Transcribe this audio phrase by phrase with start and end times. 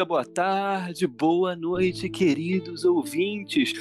[0.00, 3.74] dia, boa tarde, boa noite, queridos ouvintes.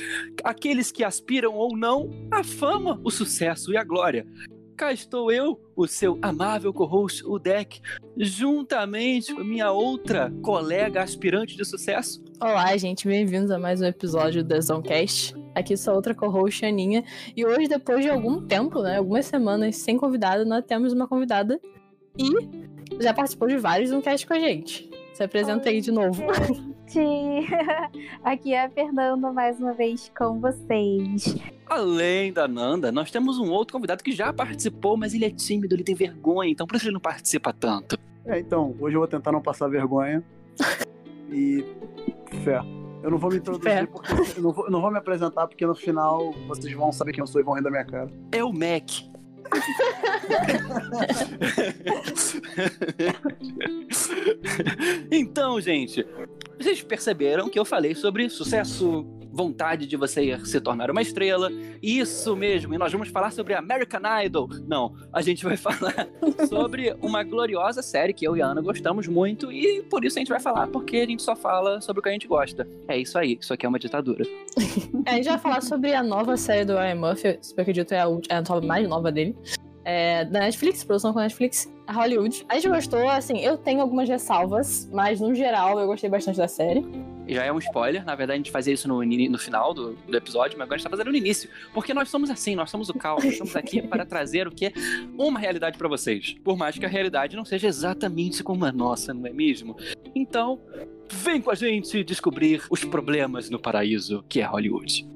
[0.44, 4.28] Aqueles que aspiram ou não à fama, o sucesso e a glória.
[4.76, 7.80] Cá estou eu, o seu amável co-host, o Deck,
[8.18, 12.22] juntamente com minha outra colega aspirante de sucesso.
[12.42, 15.34] Olá, gente, bem-vindos a mais um episódio do Zoncast.
[15.56, 17.04] Aqui sou outra co-host, Aninha.
[17.36, 21.60] E hoje, depois de algum tempo, né, algumas semanas sem convidada, nós temos uma convidada
[22.18, 24.99] e já participou de vários Zoncast com a gente.
[25.28, 26.24] Se aí de novo.
[26.88, 27.50] Gente.
[28.24, 31.36] Aqui é a Fernanda mais uma vez com vocês.
[31.66, 35.76] Além da Nanda, nós temos um outro convidado que já participou, mas ele é tímido,
[35.76, 38.00] ele tem vergonha, então por isso ele não participa tanto.
[38.26, 40.24] É, então, hoje eu vou tentar não passar vergonha.
[41.30, 41.66] e.
[42.44, 42.62] fé.
[43.04, 43.86] Eu não vou me introduzir fé.
[43.86, 44.14] porque.
[44.38, 47.22] Eu não, vou, eu não vou me apresentar porque no final vocês vão saber quem
[47.22, 48.10] eu sou e vão rir da minha cara.
[48.32, 49.09] É o Mac.
[55.12, 56.06] Então, gente,
[56.60, 59.06] vocês perceberam que eu falei sobre sucesso,
[59.40, 61.50] vontade de você se tornar uma estrela.
[61.82, 64.50] Isso mesmo, e nós vamos falar sobre American Idol.
[64.68, 66.10] Não, a gente vai falar
[66.50, 70.20] sobre uma gloriosa série que eu e a Ana gostamos muito e por isso a
[70.20, 72.68] gente vai falar, porque a gente só fala sobre o que a gente gosta.
[72.86, 74.26] É isso aí, isso aqui é uma ditadura.
[75.06, 77.94] É, a gente vai falar sobre a nova série do Ryan Murphy, se eu acredito
[77.94, 79.36] é a, é a mais nova dele
[79.90, 82.46] é, da Netflix, produção com a Netflix, Hollywood.
[82.48, 86.48] A gente gostou, assim, eu tenho algumas ressalvas, mas no geral eu gostei bastante da
[86.48, 86.86] série.
[87.28, 90.18] Já é um spoiler, na verdade a gente fazia isso no, no final do, do,
[90.18, 91.48] episódio, mas agora a gente tá fazendo no início.
[91.74, 94.68] Porque nós somos assim, nós somos o caos, nós estamos aqui para trazer o que
[94.68, 94.74] é
[95.16, 96.36] uma realidade para vocês.
[96.44, 99.78] Por mais que a realidade não seja exatamente como a nossa, não é mesmo?
[100.16, 100.60] Então,
[101.12, 105.08] vem com a gente descobrir os problemas no paraíso que é Hollywood.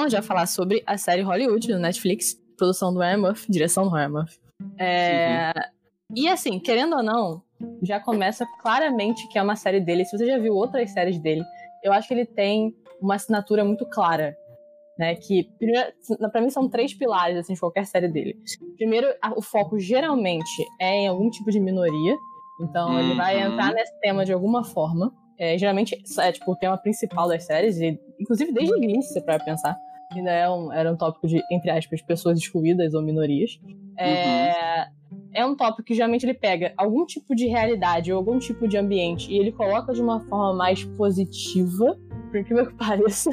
[0.00, 3.90] Então, já falar sobre a série Hollywood no Netflix, produção do Ryan Murphy, direção do
[3.90, 4.38] Ryan Murphy.
[4.78, 5.52] É...
[6.16, 7.42] E assim, querendo ou não,
[7.82, 10.06] já começa claramente que é uma série dele.
[10.06, 11.44] Se você já viu outras séries dele,
[11.84, 14.34] eu acho que ele tem uma assinatura muito clara.
[14.98, 15.50] Né, que,
[16.32, 18.38] para mim, são três pilares assim, de qualquer série dele.
[18.76, 19.06] Primeiro,
[19.36, 22.16] o foco geralmente é em algum tipo de minoria.
[22.62, 23.00] Então, uhum.
[23.00, 23.52] ele vai uhum.
[23.52, 25.12] entrar nesse tema de alguma forma.
[25.38, 29.38] É, geralmente é tipo o tema principal das séries, e, inclusive desde o início, para
[29.38, 29.74] pensar.
[30.10, 33.60] Ainda é um, era um tópico de, entre aspas, pessoas excluídas ou minorias.
[33.96, 35.18] É, uhum.
[35.32, 38.76] é um tópico que geralmente ele pega algum tipo de realidade ou algum tipo de
[38.76, 41.98] ambiente e ele coloca de uma forma mais positiva,
[42.30, 43.30] por incrível que pareça,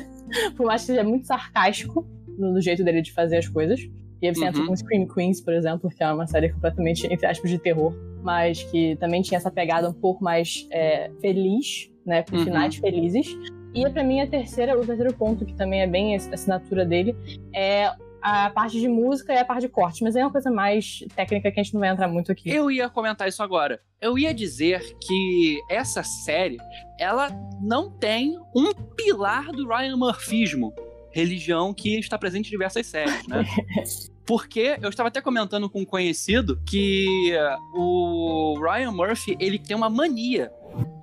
[0.55, 2.05] por mais que seja muito sarcástico
[2.37, 3.79] no, no jeito dele de fazer as coisas.
[4.21, 4.47] E aí você uhum.
[4.47, 7.93] entra com Scream Queens, por exemplo, que é uma série completamente, entre aspas, de terror,
[8.23, 12.23] mas que também tinha essa pegada um pouco mais é, feliz né?
[12.23, 12.45] Com uhum.
[12.45, 13.37] finais felizes.
[13.77, 17.15] E para mim a terceira, o terceiro ponto, que também é bem a assinatura dele,
[17.53, 21.05] é a parte de música e a parte de corte, mas é uma coisa mais
[21.15, 22.49] técnica que a gente não vai entrar muito aqui.
[22.49, 23.79] Eu ia comentar isso agora.
[24.01, 26.57] Eu ia dizer que essa série,
[26.99, 27.29] ela
[27.61, 30.73] não tem um pilar do Ryan Murphyismo,
[31.11, 33.43] religião que está presente em diversas séries, né?
[34.25, 37.31] Porque eu estava até comentando com um conhecido que
[37.73, 40.51] o Ryan Murphy, ele tem uma mania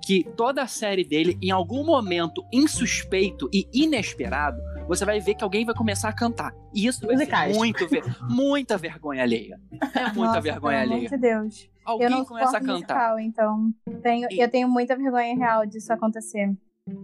[0.03, 5.43] que toda a série dele, em algum momento insuspeito e inesperado, você vai ver que
[5.43, 6.53] alguém vai começar a cantar.
[6.73, 9.59] E isso é muito ver muita vergonha alheia.
[9.71, 11.07] É muita Nossa, vergonha pelo alheia.
[11.07, 11.69] Amor de Deus.
[11.83, 12.73] Alguém eu não começa a cantar.
[12.73, 16.51] Musical, então tenho, eu tenho muita vergonha real disso acontecer.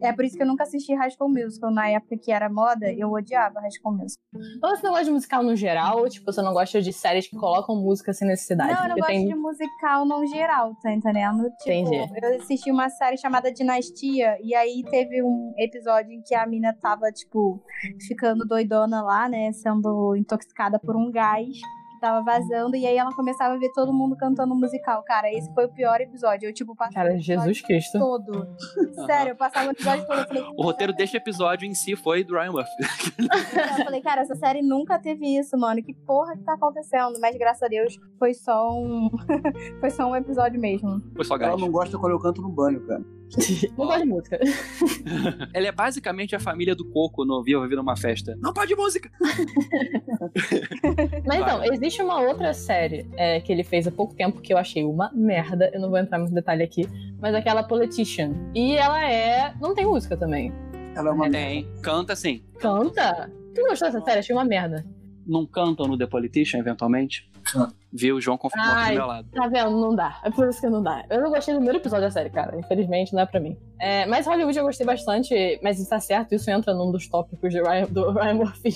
[0.01, 1.71] É por isso que eu nunca assisti High School Musical.
[1.71, 4.23] Na época que era moda, eu odiava High School Musical.
[4.63, 7.27] Ou você não gosta de musical no geral, ou tipo, você não gosta de séries
[7.27, 8.73] que colocam música sem necessidade?
[8.73, 9.27] Não, eu não gosto tem...
[9.27, 11.49] de musical no geral, tá entendendo?
[11.61, 12.19] Tipo, Entendi.
[12.21, 16.73] eu assisti uma série chamada Dinastia, e aí teve um episódio em que a mina
[16.73, 17.61] tava, tipo,
[18.07, 19.51] ficando doidona lá, né?
[19.51, 21.57] Sendo intoxicada por um gás
[22.01, 25.03] tava vazando, e aí ela começava a ver todo mundo cantando musical.
[25.03, 26.49] Cara, esse foi o pior episódio.
[26.49, 27.99] Eu, tipo, passava Cara, Jesus Cristo.
[27.99, 28.47] todo.
[29.05, 30.27] Sério, eu passava o episódio todo.
[30.27, 32.71] Falei, o roteiro deste episódio em si foi do Ryan Murphy.
[33.79, 35.81] eu falei, cara, essa série nunca teve isso, mano.
[35.83, 37.19] Que porra que tá acontecendo?
[37.21, 39.09] Mas graças a Deus foi só um.
[39.79, 40.99] foi só um episódio mesmo.
[41.15, 41.51] Foi só gás.
[41.51, 43.03] Ela não gosta quando eu canto no banho, cara.
[43.77, 44.39] Não gosto de música.
[45.53, 48.37] Ela é basicamente a família do Coco no Viva Vida numa Festa.
[48.41, 49.09] Não pode música!
[51.25, 54.57] Mas então, existe uma outra série é, que ele fez há pouco tempo que eu
[54.57, 55.69] achei uma merda.
[55.73, 56.87] Eu não vou entrar muito detalhe aqui.
[57.19, 58.31] Mas aquela Politician.
[58.55, 59.53] E ela é.
[59.59, 60.53] Não tem música também.
[60.95, 61.67] Ela é uma Tem.
[61.81, 62.43] Canta sim.
[62.59, 63.31] Canta?
[63.53, 64.19] Tu gostou dessa série?
[64.19, 64.85] Achei uma merda.
[65.31, 67.29] Não cantam no The Politician, eventualmente?
[67.55, 67.69] Ah.
[67.93, 68.15] Viu?
[68.17, 69.27] O João confirmou aqui do meu lado.
[69.31, 69.71] Tá vendo?
[69.71, 70.19] Não dá.
[70.23, 71.03] É por isso que não dá.
[71.09, 72.57] Eu não gostei do primeiro episódio da série, cara.
[72.57, 73.57] Infelizmente, não é pra mim.
[73.79, 77.61] É, mas Hollywood eu gostei bastante, mas está certo, isso entra num dos tópicos de
[77.61, 78.71] Ryan, do Ryan Murphy.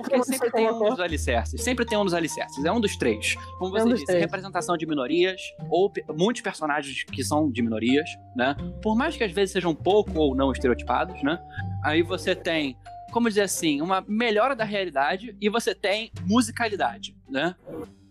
[0.00, 1.62] Porque você sempre tem um dos alicerces.
[1.62, 2.64] Sempre tem um dos alicerces.
[2.64, 3.34] É um dos três.
[3.58, 4.20] Como você É um disse, três.
[4.22, 8.56] representação de minorias, ou muitos personagens que são de minorias, né?
[8.82, 11.38] Por mais que às vezes sejam pouco ou não estereotipados, né?
[11.84, 12.76] Aí você tem,
[13.16, 17.54] como dizer assim, uma melhora da realidade e você tem musicalidade, né?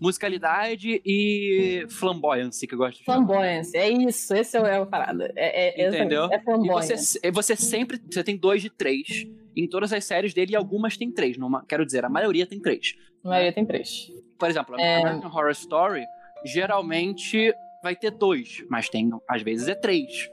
[0.01, 3.03] Musicalidade e flamboyance, que eu gosto de.
[3.05, 5.31] Flamboyance, é isso, esse é o, é parada.
[5.35, 6.23] É, é, Entendeu?
[6.31, 6.97] É E flamboyance.
[6.97, 10.55] você, e você sempre você tem dois de três em todas as séries dele e
[10.55, 11.37] algumas tem três.
[11.37, 12.95] Numa, quero dizer, a maioria tem três.
[13.23, 14.11] A maioria tem três.
[14.39, 15.01] Por exemplo, É.
[15.03, 16.03] American Horror Story
[16.43, 17.53] geralmente
[17.85, 20.27] vai ter dois, mas tem, às vezes, é três.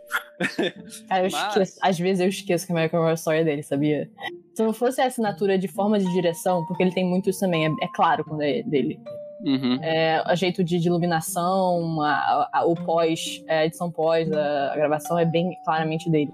[1.07, 1.79] Cara, eu Mas- esqueço.
[1.83, 4.11] Às vezes eu esqueço que American Horror Story é dele, sabia?
[4.55, 7.67] Se não fosse a assinatura de forma de direção, porque ele tem muito isso também,
[7.67, 8.99] é, é claro quando é dele.
[9.45, 9.79] Uhum.
[9.83, 14.77] É, o jeito de, de iluminação, a- a- o pós, a edição pós, a, a
[14.77, 16.33] gravação é bem claramente dele.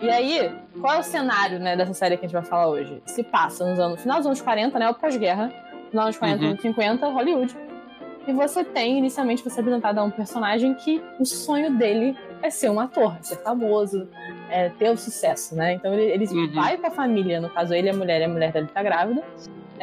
[0.00, 0.52] E aí,
[0.82, 3.00] qual é o cenário né, dessa série que a gente vai falar hoje?
[3.06, 4.90] Se passa nos anos, final dos anos 40, né?
[4.90, 5.48] O pós-guerra,
[5.90, 6.50] final dos anos 40, Uhum.
[6.50, 7.56] anos 50, Hollywood.
[8.26, 12.50] E você tem, inicialmente, você é apresentado a um personagem que o sonho dele é
[12.50, 14.08] ser um ator, ser famoso,
[14.50, 15.74] é, ter o sucesso, né?
[15.74, 16.52] Então ele, ele Uhum.
[16.54, 18.82] vai com a família, no caso ele é a mulher e a mulher dele tá
[18.82, 19.22] grávida.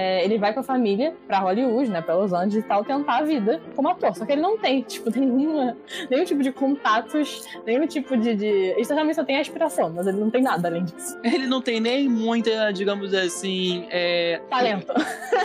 [0.01, 3.17] É, ele vai com a família pra Hollywood, né, pra Los Angeles e tal, tentar
[3.17, 4.15] a vida como ator.
[4.15, 5.75] Só que ele não tem, tipo, nenhuma,
[6.09, 8.33] nenhum tipo de contatos, nenhum tipo de.
[8.33, 8.45] de...
[8.45, 11.19] Ele realmente só tem aspiração, mas ele não tem nada além disso.
[11.21, 14.39] Ele não tem nem muita, digamos assim, é...
[14.49, 14.93] Talento.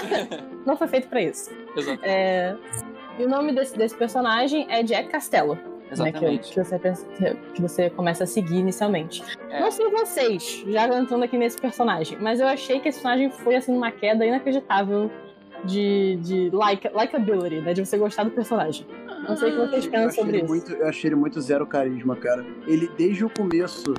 [0.65, 1.51] não foi feito pra isso.
[1.77, 2.55] Exato- É,
[3.19, 5.59] E o nome desse, desse personagem é Jack Castello.
[6.03, 7.07] Né, que, que você pensa-
[7.55, 9.23] que você começa a seguir inicialmente.
[9.51, 9.61] É.
[9.61, 13.57] Não sei vocês, já entrando aqui nesse personagem, mas eu achei que esse personagem foi
[13.57, 15.11] assim uma queda inacreditável
[15.65, 17.73] de, de like, likability, né?
[17.73, 18.87] De você gostar do personagem.
[19.27, 20.47] Não sei o que vocês Eu pensam achei, sobre isso.
[20.47, 22.45] muito, eu achei ele muito zero carisma, cara.
[22.67, 23.95] Ele, desde o começo.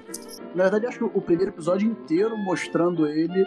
[0.54, 3.44] Na verdade, acho que o primeiro episódio inteiro mostrando ele.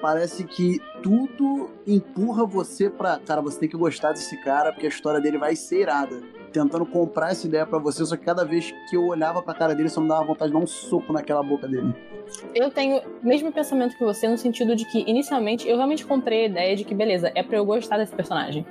[0.00, 3.18] Parece que tudo empurra você pra.
[3.18, 6.22] Cara, você tem que gostar desse cara, porque a história dele vai ser irada.
[6.52, 9.74] Tentando comprar essa ideia pra você, só que cada vez que eu olhava pra cara
[9.74, 11.94] dele, só me dava vontade de dar um soco naquela boca dele.
[12.54, 16.44] Eu tenho o mesmo pensamento que você, no sentido de que, inicialmente, eu realmente comprei
[16.44, 18.66] a ideia de que, beleza, é pra eu gostar desse personagem.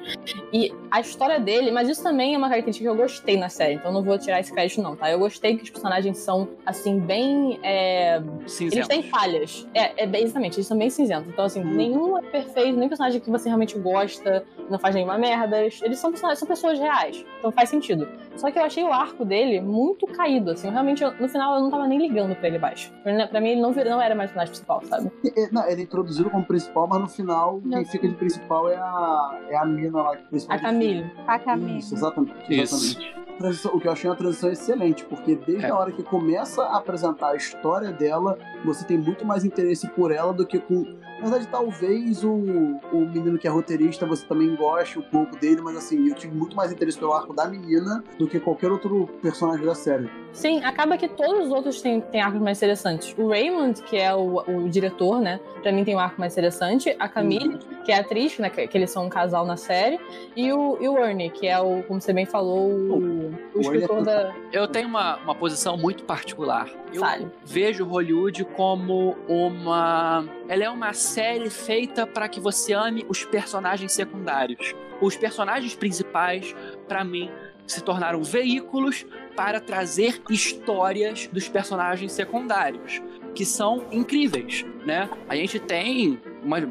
[0.53, 3.73] E a história dele, mas isso também é uma característica que eu gostei na série,
[3.75, 5.09] então não vou tirar esse crédito, não, tá?
[5.11, 7.59] Eu gostei que os personagens são, assim, bem.
[7.63, 8.73] é, Cinzentos.
[8.77, 9.67] Eles têm falhas.
[9.73, 11.27] É, é bem- exatamente, eles são bem cinzentos.
[11.29, 11.73] Então, assim, Uhum.
[11.73, 15.61] nenhum é perfeito, nenhum personagem que você realmente gosta, não faz nenhuma merda.
[15.61, 17.23] Eles são, personagens, são pessoas reais.
[17.39, 18.07] Então faz sentido.
[18.35, 20.67] Só que eu achei o arco dele muito caído, assim.
[20.67, 22.91] Eu realmente, eu- no final, eu não tava nem ligando pra ele baixo.
[23.03, 25.11] Pra, pra mim, ele não, não era mais o personagem principal, sabe?
[25.51, 27.77] Não, ele é introduzido como principal, mas no final, Não.
[27.77, 30.16] quem fica de principal é a, é a mina lá.
[30.49, 31.11] A Camille.
[31.27, 31.77] A Camille.
[31.79, 32.35] Isso, exatamente.
[32.49, 32.75] Isso.
[32.75, 33.27] exatamente.
[33.37, 35.69] Transição- o que eu achei uma transição excelente, porque desde É.
[35.69, 38.35] a hora que começa a apresentar a história dela,
[38.65, 40.83] você tem muito mais interesse por ela do que com.
[41.17, 45.61] Na verdade, talvez o, o menino que é roteirista você também goste um pouco dele,
[45.61, 49.07] mas assim, eu tive muito mais interesse pelo arco da menina do que qualquer outro
[49.21, 50.09] personagem da série.
[50.31, 53.15] Sim, acaba que todos os outros têm, têm arcos mais interessantes.
[53.17, 55.39] O Raymond, que é o, o diretor, né?
[55.63, 56.95] Pra mim tem um arco mais interessante.
[56.99, 58.49] A Camille, que é a atriz, né?
[58.49, 59.99] Que, que eles são um casal na série.
[60.35, 63.61] E o, e o Ernie, que é o, como você bem falou, o, o O
[63.61, 64.35] escritor é da.
[64.51, 66.69] Eu tenho uma, uma posição muito particular.
[66.93, 67.31] Eu Fale.
[67.43, 70.23] vejo Hollywood como uma.
[70.47, 74.75] Ela é uma série feita para que você ame os personagens secundários.
[75.01, 76.53] Os personagens principais,
[76.87, 77.31] pra mim,
[77.65, 83.01] se tornaram veículos para trazer histórias dos personagens secundários,
[83.33, 85.09] que são incríveis, né?
[85.29, 86.63] A gente tem umas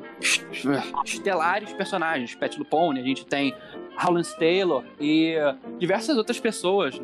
[1.05, 3.55] estelares personagens, Pat Lupone, a gente tem
[4.03, 5.35] Howland Taylor e
[5.79, 7.01] diversas outras pessoas.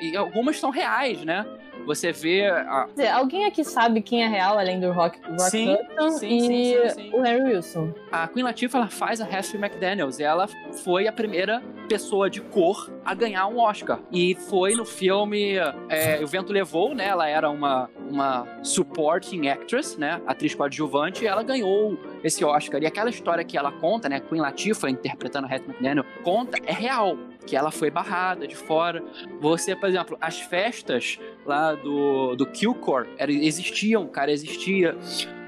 [0.00, 1.46] E algumas são reais, né?
[1.86, 5.74] Você vê a, dizer, alguém aqui sabe quem é real, além do Rock, Rock Sim,
[5.74, 7.10] Hudson sim, e sim, sim, sim.
[7.14, 7.92] o Harry Wilson.
[8.10, 10.48] a Queen Latifah ela faz a Hattie McDaniels e ela
[10.84, 14.00] foi a primeira pessoa de cor a ganhar um Oscar.
[14.10, 15.56] E foi no filme
[15.88, 17.06] é, O Vento Levou, né?
[17.08, 20.20] Ela era uma, uma supporting actress, né?
[20.26, 22.82] Atriz coadjuvante, e ela ganhou esse Oscar.
[22.82, 24.20] E aquela história que ela conta, né?
[24.20, 27.18] Queen Latifah interpretando a Hattie McDaniel, conta, é real.
[27.44, 29.02] Que ela foi barrada de fora.
[29.40, 34.96] Você, por exemplo, as festas lá do, do Killcore era, existiam, cara, existia.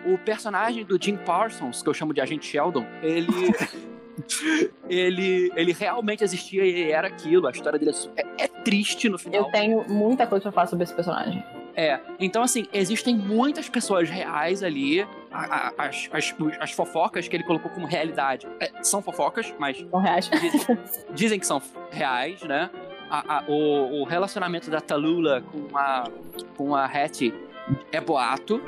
[0.06, 3.26] O personagem do Jim Parsons, que eu chamo de Agente Sheldon, ele.
[4.88, 7.46] ele, ele realmente existia e era aquilo.
[7.46, 9.42] A história dele é, é, é triste no final.
[9.46, 11.42] Eu tenho muita coisa pra falar sobre esse personagem.
[11.76, 15.02] É, então assim, existem muitas pessoas reais ali.
[15.32, 19.78] A- a- As, as, as fofocas que ele colocou como realidade é, são fofocas, mas
[19.90, 20.30] São reais.
[20.30, 20.78] dizem,
[21.12, 21.60] dizem que são
[21.90, 22.70] reais, né?
[23.14, 26.04] A- a- o, o relacionamento da Talula com a,
[26.56, 27.32] com a Hattie
[27.92, 28.60] é boato,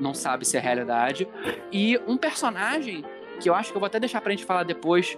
[0.00, 1.26] não sabe se é realidade.
[1.72, 3.02] E um personagem
[3.40, 5.16] que eu acho que eu vou até deixar pra gente falar depois,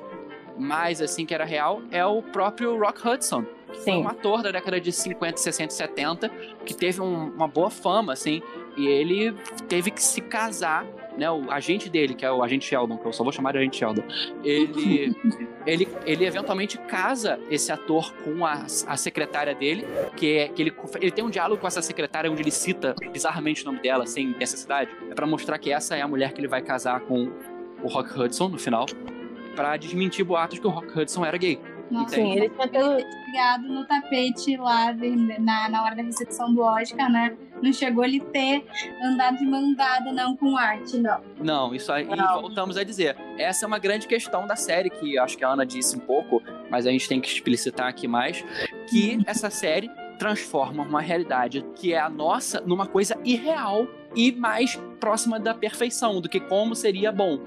[0.57, 3.45] mais assim, que era real, é o próprio Rock Hudson.
[3.67, 4.03] Foi Sim.
[4.03, 6.29] um ator da década de 50, 60 e 70
[6.65, 8.41] que teve um- uma boa fama, assim,
[8.77, 9.33] e ele
[9.69, 10.87] teve que se casar,
[11.19, 11.31] né?
[11.31, 13.77] O agente dele, que é o agente Sheldon, que eu só vou chamar de agente
[13.77, 14.05] Sheldon,
[14.45, 15.15] ele,
[15.67, 19.85] ele, ele eventualmente casa esse ator com a, a secretária dele,
[20.17, 23.63] que, é, que ele, ele tem um diálogo com essa secretária onde ele cita bizarramente
[23.63, 26.49] o nome dela, sem necessidade, é pra mostrar que essa é a mulher que ele
[26.49, 27.31] vai casar com
[27.83, 28.87] o Rock Hudson no final,
[29.55, 31.61] pra desmentir boatos que o Rock Hudson era gay.
[31.91, 32.97] Nossa, Sim, ele tinha todo.
[33.27, 34.93] ligado no tapete lá
[35.41, 37.37] na, na hora da recepção do Oscar, né?
[37.63, 38.65] Não chegou ele ter
[39.03, 41.21] andado de mão dada, não, com arte, não.
[41.39, 42.41] Não, isso aí Não.
[42.41, 43.17] voltamos a dizer.
[43.37, 46.43] Essa é uma grande questão da série, que acho que a Ana disse um pouco,
[46.71, 48.45] mas a gente tem que explicitar aqui mais,
[48.89, 53.87] que essa série transforma uma realidade que é a nossa numa coisa irreal
[54.17, 57.39] e mais próxima da perfeição, do que como seria bom.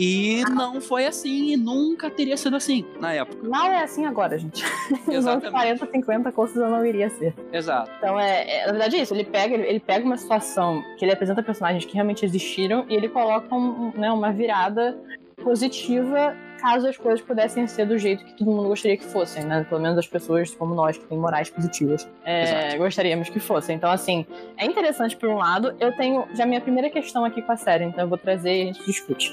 [0.00, 3.36] E não foi assim, e nunca teria sido assim na época.
[3.42, 4.62] Não é assim agora, gente.
[5.08, 5.50] Nos anos Exatamente.
[5.50, 7.34] 40, 50, com certeza não iria ser.
[7.52, 7.90] Exato.
[7.98, 9.12] Então, é, é- na verdade, é isso.
[9.12, 12.94] Ele pega, ele, ele pega uma situação que ele apresenta personagens que realmente existiram e
[12.94, 14.96] ele coloca um- né, uma virada
[15.42, 19.64] positiva caso as coisas pudessem ser do jeito que todo mundo gostaria que fossem, né?
[19.68, 23.76] Pelo menos as pessoas como nós, que têm morais positivas, é, gostaríamos que fossem.
[23.76, 24.26] Então, assim,
[24.56, 25.74] é interessante por um lado.
[25.78, 28.62] Eu tenho já minha primeira questão aqui com a série, então eu vou trazer e
[28.62, 29.32] a gente discute.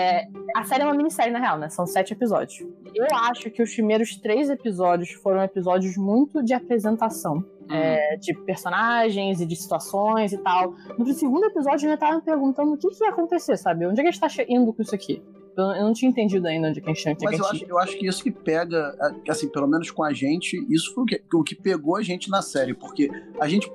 [0.00, 1.68] É, a série é uma minissérie, na real, né?
[1.68, 2.66] São sete episódios.
[2.94, 7.44] Eu acho que os primeiros três episódios foram episódios muito de apresentação.
[7.70, 10.74] é, de personagens e de situações e tal.
[10.98, 13.86] No segundo episódio eu já tava me perguntando o que, que ia acontecer, sabe?
[13.86, 15.22] Onde é que a gente tá indo com isso aqui?
[15.56, 17.46] Eu, não tinha entendido ainda onde é que a gente onde é Mas que eu
[17.46, 17.70] acho, gente...
[17.70, 18.96] eu acho que isso que pega,
[19.28, 22.30] assim, pelo menos com a gente, isso foi o que, o que pegou a gente
[22.30, 23.70] na série, porque a gente,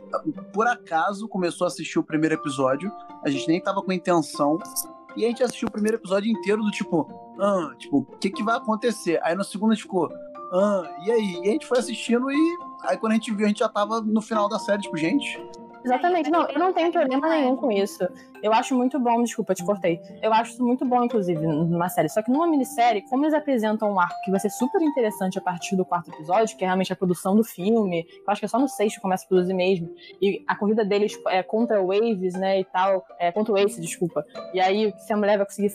[0.52, 2.92] por acaso, começou a assistir o primeiro episódio,
[3.24, 4.58] a gente nem tava com intenção,
[5.16, 7.08] e a gente assistiu o primeiro episódio inteiro do tipo,
[7.40, 9.20] ah, tipo, o que que vai acontecer?
[9.24, 10.10] Aí no segundo ficou,
[10.54, 11.40] ah, e aí?
[11.44, 14.02] E a gente foi assistindo e aí quando a gente viu, a gente já tava
[14.02, 15.40] no final da série, tipo, gente,
[15.86, 18.08] Exatamente, não, eu não tenho problema nenhum com isso.
[18.42, 20.02] Eu acho muito bom, desculpa, te cortei.
[20.22, 22.10] Eu acho isso muito bom, inclusive, numa série.
[22.10, 25.42] Só que numa minissérie, como eles apresentam um arco que vai ser super interessante a
[25.42, 28.48] partir do quarto episódio, que é realmente a produção do filme, eu acho que é
[28.48, 29.90] só no sexto que começa a produzir mesmo,
[30.22, 33.80] e a corrida deles é contra o Waves, né, e tal, é contra o Ace,
[33.80, 34.26] desculpa.
[34.54, 35.72] E aí, se a mulher vai conseguir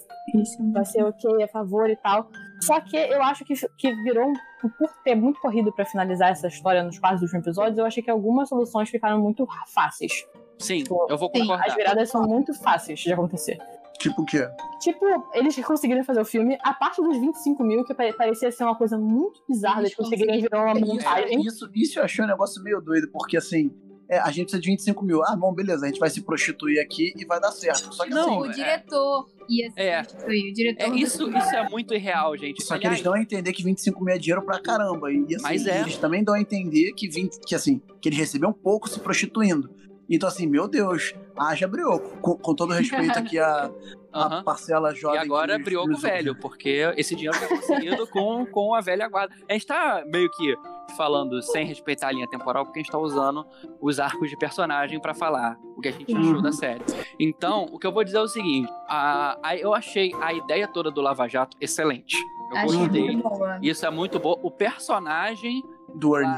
[0.72, 2.28] vai ser ok, a favor e tal.
[2.60, 4.32] Só que eu acho que, que virou um.
[4.78, 8.10] Por ter muito corrido pra finalizar essa história nos quase últimos episódios, eu achei que
[8.10, 10.26] algumas soluções ficaram muito fáceis.
[10.58, 11.66] Sim, eu vou concordar.
[11.66, 13.56] As viradas são muito fáceis de acontecer.
[13.98, 14.46] tipo o quê?
[14.80, 18.64] Tipo, eles conseguiram fazer o filme, a parte dos 25 mil, que pare- parecia ser
[18.64, 21.40] uma coisa muito bizarra, eles Eles conseguirem virar uma É, montagem.
[21.40, 23.70] isso, isso eu achei um negócio meio doido, porque assim,
[24.10, 25.22] é, a gente precisa de 25 mil.
[25.24, 27.94] Ah, bom, beleza, a gente vai se prostituir aqui e vai dar certo.
[27.94, 30.02] Só que Não, assim, o diretor ia se É.
[30.02, 30.50] substituir.
[30.50, 32.62] O diretor É, isso, isso é muito irreal, gente.
[32.62, 35.12] Só que Aliás, eles dão a entender que 25 mil é dinheiro pra caramba.
[35.12, 35.80] E assim, Mas é.
[35.80, 39.70] eles também dão a entender que, 20, que assim, que eles receberam pouco se prostituindo.
[40.08, 41.14] Então, assim, meu Deus,
[41.48, 42.18] haja brioco.
[42.20, 43.70] Com, com todo respeito aqui a,
[44.12, 45.18] a parcela E jovem.
[45.20, 49.34] agora que- brioco que- velho, porque esse dinheiro foi conseguido com, com a velha guarda.
[49.48, 50.54] A gente tá meio que
[50.96, 53.46] falando sem respeitar a linha temporal, porque a gente tá usando
[53.80, 56.42] os arcos de personagem pra falar o que a gente achou Uhum.
[56.42, 56.82] da série.
[57.18, 60.66] Então, o que eu vou dizer é o seguinte: a, a- eu achei a ideia
[60.66, 62.16] toda do Lava Jato excelente.
[62.52, 63.22] Eu gostei.
[63.62, 64.36] Isso é muito bom.
[64.42, 65.62] O personagem
[65.94, 66.34] Do Ernie.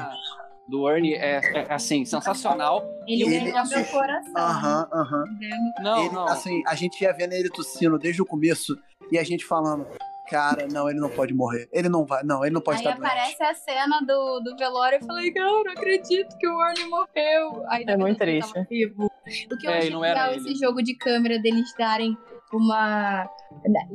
[0.72, 2.82] Do Ernie é, é, assim, sensacional.
[3.06, 4.32] Ele Ele- ganhou meu coração.
[4.36, 5.24] Aham, aham.
[5.38, 6.24] Ganhou- Não, Ele, não.
[6.28, 8.74] Assim, a gente ia vendo ele tossindo desde o começo
[9.10, 9.86] e a gente falando,
[10.30, 11.68] cara, não, ele não pode morrer.
[11.70, 13.06] Ele não vai, não, ele não pode Aí estar doente.
[13.06, 16.86] aparece a cena do, do velório e eu falei, não, não acredito que o Ernie
[16.88, 17.64] morreu.
[17.68, 18.52] Aí, É muito triste.
[18.70, 19.10] vivo.
[19.52, 20.40] O que eu É, e achei legal ele.
[20.40, 22.16] esse jogo de câmera deles darem
[22.52, 23.28] uma.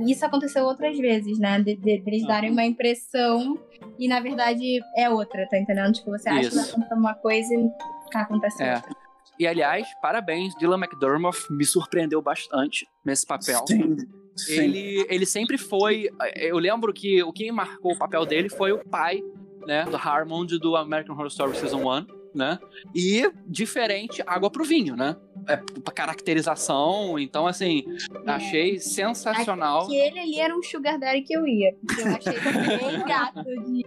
[0.07, 1.60] Isso aconteceu outras vezes, né?
[1.60, 2.27] De, de- deles Uhum.
[2.27, 3.57] darem uma impressão
[4.00, 5.94] e na verdade é outra, tá entendendo?
[5.94, 6.72] Tipo, você acha que vai Isso.
[6.74, 7.70] acontecer uma coisa e
[8.12, 8.75] tá acontecendo É.
[8.75, 8.96] outra.
[9.39, 13.63] E aliás, parabéns, Dylan McDermott me surpreendeu bastante nesse papel.
[13.68, 13.96] Sim,
[14.36, 14.54] sim.
[14.54, 16.10] Ele, ele sempre foi.
[16.36, 19.22] Eu lembro que o que marcou o papel dele foi o pai,
[19.68, 22.17] né, do Harmond do American Horror Story Season 1.
[22.38, 22.60] Né?
[22.96, 25.15] E diferente água pro vinho, né?
[25.48, 27.84] É pra caracterização, então assim,
[28.25, 29.88] achei sensacional.
[29.88, 31.74] Que ele ali era um sugar daddy que eu ia.
[31.86, 33.86] Porque eu achei ele bem gato de.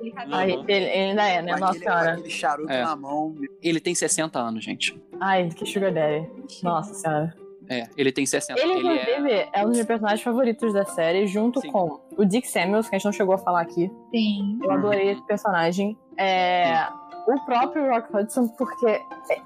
[0.00, 1.52] Ele Ai, ele, ele ainda é, né?
[1.56, 2.12] Nossa aquele, senhora.
[2.12, 2.82] aquele charuto É.
[2.82, 3.34] na mão.
[3.62, 5.00] Ele tem 60 anos, gente.
[5.20, 6.28] Ai, que sugar daddy.
[6.62, 7.34] Nossa senhora.
[7.68, 8.60] É, ele tem 60.
[8.60, 8.78] Ele, é...
[8.78, 9.62] inclusive, é...
[9.62, 11.70] um dos meus personagens favoritos da série, junto Sim.
[11.70, 13.90] com o Dick Samuels, que a gente não chegou a falar aqui.
[14.14, 14.58] Sim.
[14.62, 15.96] Eu adorei esse personagem.
[16.18, 16.86] É,
[17.26, 19.00] o próprio Rock Hudson, porque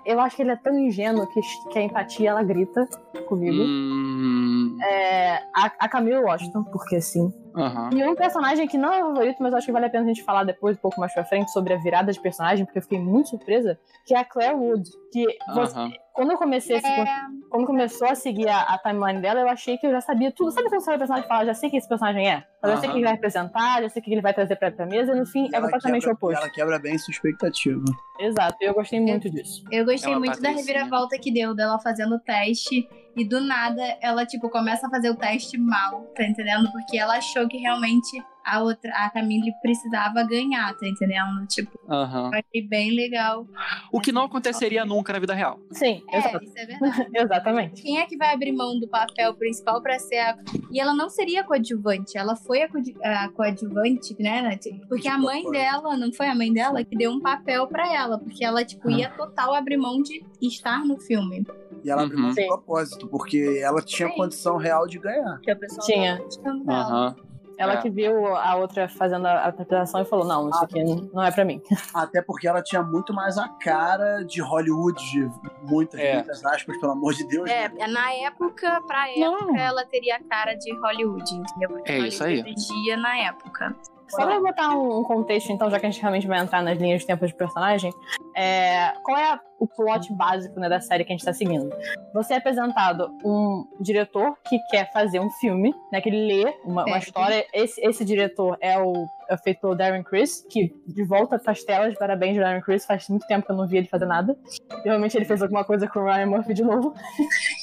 [0.05, 2.87] eu acho que ele é tão ingênuo que, que a empatia ela grita
[3.27, 3.63] comigo.
[3.63, 4.77] Hum...
[4.83, 7.33] É, a, a Camille Washington, porque sim.
[7.57, 7.91] Aham.
[7.95, 10.05] E um personagem que não é o favorito, mas eu acho que vale a pena
[10.05, 12.79] a gente falar depois, um pouco mais pra frente, sobre a virada de personagem, porque
[12.79, 14.89] eu fiquei muito surpresa, que é a Claire Wood.
[15.11, 15.25] Que
[15.55, 15.91] você- Aham.
[16.13, 17.05] quando eu comecei É,
[17.49, 20.51] quando começou a seguir a, a timeline dela, eu achei que eu já sabia tudo.
[20.51, 22.45] Sabe quando você olha o personagem e fala, já sei quem esse personagem é?
[22.63, 24.57] Eu já sei o que ele vai representar, já sei o que ele vai trazer
[24.57, 26.41] pra, pra mesa, e no fim E é ela completamente o quebra- oposto.
[26.43, 27.83] Ela quebra bem sua expectativa.
[28.21, 29.65] Exato, e eu gostei muito disso.
[29.71, 30.57] Eu gostei É muito da patricinha.
[30.75, 32.87] reviravolta que deu dela fazendo o teste.
[33.17, 36.71] E do nada ela, tipo, começa a fazer o teste mal, tá entendendo?
[36.71, 41.47] Porque ela achou que realmente a outra, a Camille precisava ganhar, tá entendendo?
[41.47, 43.47] Tipo, eu achei bem legal.
[43.93, 45.61] O que não aconteceria nunca na vida real.
[45.71, 47.07] Sim, É, exato- isso é verdade.
[47.15, 47.83] exatamente.
[47.83, 50.39] Quem é que vai abrir mão do papel principal pra ser a.
[50.73, 54.41] E ela não seria coadjuvante, ela foi a, coadju- a coadjuvante, né?
[54.41, 54.65] Nath?
[54.89, 58.19] Porque a mãe dela, não foi a mãe dela que deu um papel pra ela,
[58.19, 61.47] porque ela, tipo, ia total abrir mão de estar no filme.
[61.85, 62.25] E ela abriu Uhum.
[62.27, 64.15] mão de propósito, porque ela tinha Sim.
[64.17, 65.39] condição real de ganhar.
[65.43, 66.19] Que a pessoa Tinha.
[66.67, 67.15] Aham.
[67.59, 67.77] Ela É.
[67.79, 71.45] que viu a outra fazendo a interpretação e falou: Não, isso aqui não é pra
[71.45, 71.61] mim.
[71.93, 75.29] Até porque ela tinha muito mais a cara de Hollywood, de
[75.63, 76.15] muitas, É.
[76.15, 77.51] muitas aspas, pelo amor de Deus.
[77.51, 79.57] É, na época, pra época, Não.
[79.57, 81.69] ela teria a cara de Hollywood, entendeu?
[81.71, 82.41] Porque É Hollywood isso aí.
[82.41, 83.75] exigia na época.
[84.09, 87.01] Só pra botar um, contexto, então, já que a gente realmente vai entrar nas linhas
[87.01, 87.93] de tempo de personagem,
[88.35, 91.69] é, qual é a- o plot básico né, da série que a gente tá seguindo?
[92.15, 96.85] Você é apresentado um diretor que quer fazer um filme, né, que ele lê uma,
[96.85, 97.45] uma história.
[97.53, 98.93] Esse, esse diretor é o,
[99.29, 103.27] é feito pelo Darren Criss, que de volta faz telas, parabéns, Darren Criss, faz muito
[103.27, 104.37] tempo que eu não vi ele fazer nada.
[104.85, 106.95] Realmente ele fez alguma coisa com o Ryan Murphy de novo.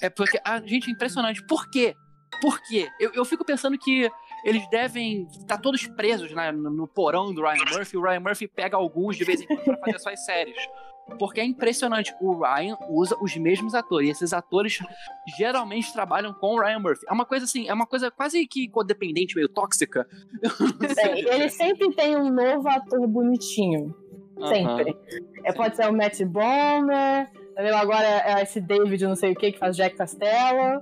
[0.03, 1.41] É porque, a gente, é impressionante.
[1.47, 1.95] Por quê?
[2.41, 2.89] Por quê?
[2.99, 4.10] Eu, eu fico pensando que
[4.45, 7.97] eles devem estar todos presos né, no, porão do Ryan Murphy.
[7.97, 10.55] O Ryan Murphy pega alguns de vez em quando pra fazer suas séries.
[11.17, 12.13] Porque é impressionante.
[12.21, 14.08] O Ryan usa os mesmos atores.
[14.08, 14.79] E esses atores
[15.36, 17.05] geralmente trabalham com o Ryan Murphy.
[17.10, 20.08] É uma coisa assim, é uma coisa quase que codependente, meio tóxica.
[20.97, 23.93] É, ele sempre tem um novo ator bonitinho.
[24.47, 24.95] Sempre.
[25.43, 27.29] É, pode ser o Matt Bomer,
[27.77, 30.81] agora é esse David não sei o que que faz Jack Costello.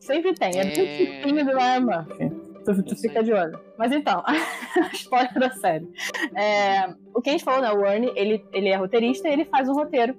[0.00, 0.58] Sempre tem.
[0.58, 1.44] É, É.
[1.44, 2.33] do Ryan Murphy.
[2.64, 3.58] Tu, tu fica de olho.
[3.78, 5.88] Mas então, a história da série.
[6.34, 7.72] É, o que a gente falou, né?
[7.72, 10.16] O Ernie, ele, ele é roteirista e ele faz um roteiro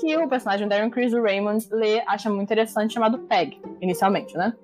[0.00, 4.54] que o personagem Darren Criss, o Raymond, lê, acha muito interessante, chamado Peg, inicialmente, né?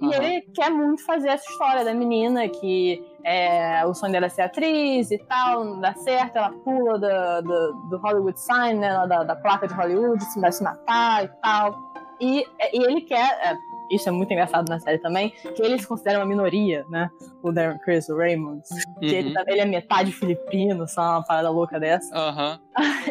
[0.00, 0.24] E Aham.
[0.24, 4.42] ele quer muito fazer essa história da menina que é, o sonho dela é ser
[4.42, 9.24] atriz e tal, não dá certo, ela pula do, do, do Hollywood sign, né, da,
[9.24, 11.78] da placa de Hollywood, se vai se matar e tal.
[12.18, 13.54] E, e ele quer, é,
[13.90, 17.10] isso é muito engraçado na série também, que ele se considera uma minoria, né?
[17.42, 18.62] O Darren Criss, o Raymond.
[19.00, 19.34] Que ele, Uhum.
[19.34, 22.14] também- ele é metade filipino, só uma parada louca dessa.
[22.16, 22.60] Aham.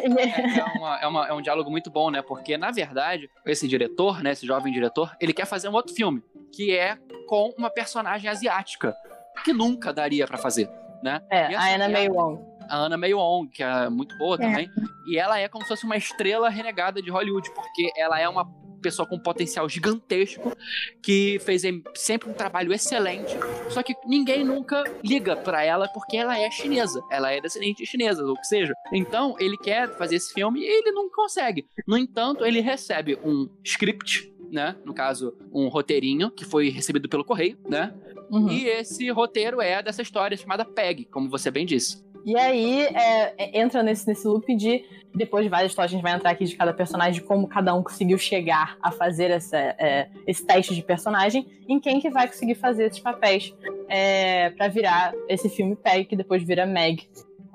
[0.01, 2.21] Ele é- É, uma- é uma- é um diálogo muito bom, né?
[2.21, 4.31] Porque, na verdade, esse diretor, né?
[4.31, 6.21] Esse jovem diretor, ele quer fazer um outro filme,
[6.53, 8.95] que é com uma personagem asiática,
[9.43, 10.69] que nunca daria pra fazer,
[11.03, 11.21] né?
[11.29, 12.41] É, E a Anna May Wong.
[12.69, 14.37] A Anna May Wong, que é muito boa É.
[14.39, 14.69] também.
[15.07, 18.45] E ela é como se fosse uma estrela renegada de Hollywood, porque ela é uma
[18.79, 20.51] pessoa com potencial gigantesco,
[21.01, 23.35] que fez em- sempre um trabalho excelente,
[23.69, 27.89] só que ninguém nunca liga pra ela porque ela é chinesa, ela é descendente de
[27.89, 28.73] chinesa, ou o que seja.
[28.93, 31.67] Então, ele quer fazer esse filme e ele não consegue.
[31.87, 34.75] No entanto, ele recebe um script, né?
[34.83, 37.93] No caso, um roteirinho que foi recebido pelo correio, né?
[38.31, 38.49] Uhum.
[38.49, 42.03] E esse roteiro é dessa história chamada Peg, como você bem disse.
[42.29, 46.03] E aí é, é, entra nesse, nesse loop de, depois de várias histórias, a gente
[46.03, 49.57] vai entrar aqui de cada personagem, de como cada um conseguiu chegar a fazer essa,
[49.57, 53.51] é, esse teste de personagem, em quem que vai conseguir fazer esses papéis
[53.87, 57.09] é, para virar esse filme Peg, que depois vira Meg,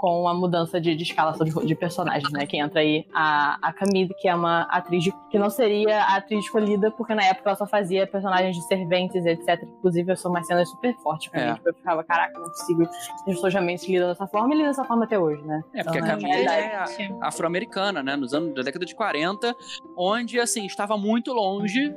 [0.05, 2.45] com a mudança de, de escalação de, de personagens, né?
[2.45, 6.17] Quem entra aí a, a Camille, que é uma atriz de- que não seria a
[6.17, 9.63] atriz escolhida, porque na época ela só fazia personagens de serventes, etc.
[9.79, 11.47] Inclusive, eu sou uma cena super forte pra É.
[11.49, 11.55] mim.
[11.55, 12.83] Tipo, eu ficava, caraca, não consigo.
[12.83, 15.63] As pessoas realmente lidam dessa forma e lidam dessa forma até hoje, né?
[15.75, 16.87] É, porque Então, a Camille é a-
[17.23, 18.15] afro-americana, né?
[18.15, 19.57] Nos anos da década de 40,
[19.97, 21.95] onde, assim, estava muito longe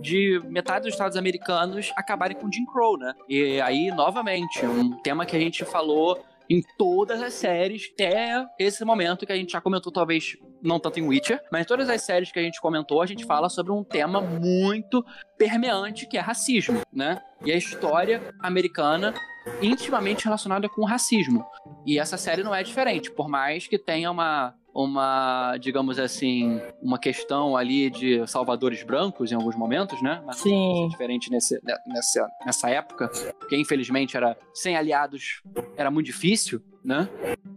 [0.00, 3.12] de metade dos estados americanos acabarem com Jim Crow, né?
[3.28, 6.18] E aí, novamente, um tema que a gente falou
[6.50, 10.98] Em todas as séries, até esse momento que a gente já comentou, talvez não tanto
[10.98, 13.72] em Witcher, mas em todas as séries que a gente comentou, a gente fala sobre
[13.72, 15.04] um tema muito
[15.36, 17.20] permeante, que é racismo, né?
[17.44, 19.14] E a história americana
[19.62, 21.44] intimamente relacionada com o racismo.
[21.86, 26.98] E essa série não é diferente, por mais que tenha uma uma, digamos assim, uma
[26.98, 30.22] questão ali de salvadores brancos em alguns momentos, né?
[30.24, 30.86] Mas Sim.
[30.88, 33.10] diferente nesse, nessa, nessa época,
[33.48, 35.42] que infelizmente era sem aliados,
[35.76, 37.08] era muito difícil, né?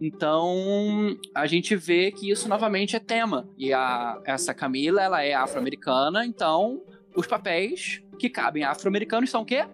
[0.02, 3.48] Então a gente vê que isso novamente é tema.
[3.58, 6.82] E a, essa Camila, ela é afro-americana, então
[7.16, 9.66] os papéis que cabem afro-americanos são o quê?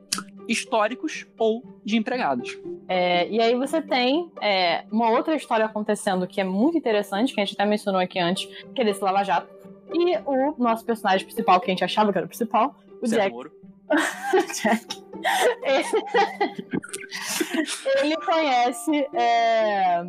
[0.50, 2.58] históricos ou de empregados.
[2.88, 7.40] É, e aí você tem é, uma outra história acontecendo que é muito interessante, que
[7.40, 9.48] a gente até mencionou aqui antes, que é desse Lava Jato.
[9.94, 13.18] E o nosso personagem principal, que a gente achava que era o principal, o Zé
[13.18, 13.32] Jack.
[13.32, 13.52] Moro.
[14.64, 15.09] Jack.
[18.02, 20.02] Ele, conhece é,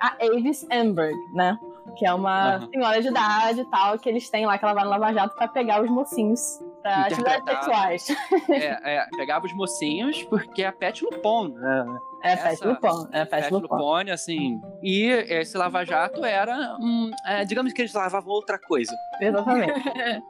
[0.00, 1.58] a Avis Amberg, né?
[1.96, 2.70] Que é uma uhum.
[2.70, 5.34] senhora de idade e tal, que eles têm lá, que ela vai no Lava Jato
[5.34, 8.08] pra pegar os mocinhos pra atividades sexuais.
[8.50, 11.86] É, é, pegava os mocinhos porque é a Pet Lupon, né?
[12.22, 13.08] É, Essa, Pet Lupon.
[13.12, 13.76] É, Pet, Pet Lupon.
[13.76, 14.60] Lupon, assim.
[14.82, 18.94] E esse lava-jato era, hum, é, digamos que eles lavavam outra coisa.
[19.20, 19.72] Exatamente.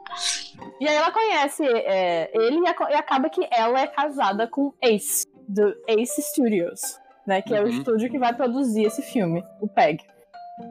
[0.79, 5.75] e aí ela conhece é, ele e acaba que ela é casada com Ace, do
[5.87, 7.41] Ace Studios, né?
[7.41, 7.57] Que uhum.
[7.57, 7.69] é o uhum.
[7.69, 10.03] estúdio que vai produzir esse filme, o PEG.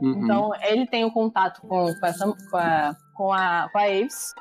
[0.01, 0.23] Uhum.
[0.23, 3.83] Então, ele tem o um contato com, com, essa, com, a, com, a, com a
[3.83, 4.35] Aves.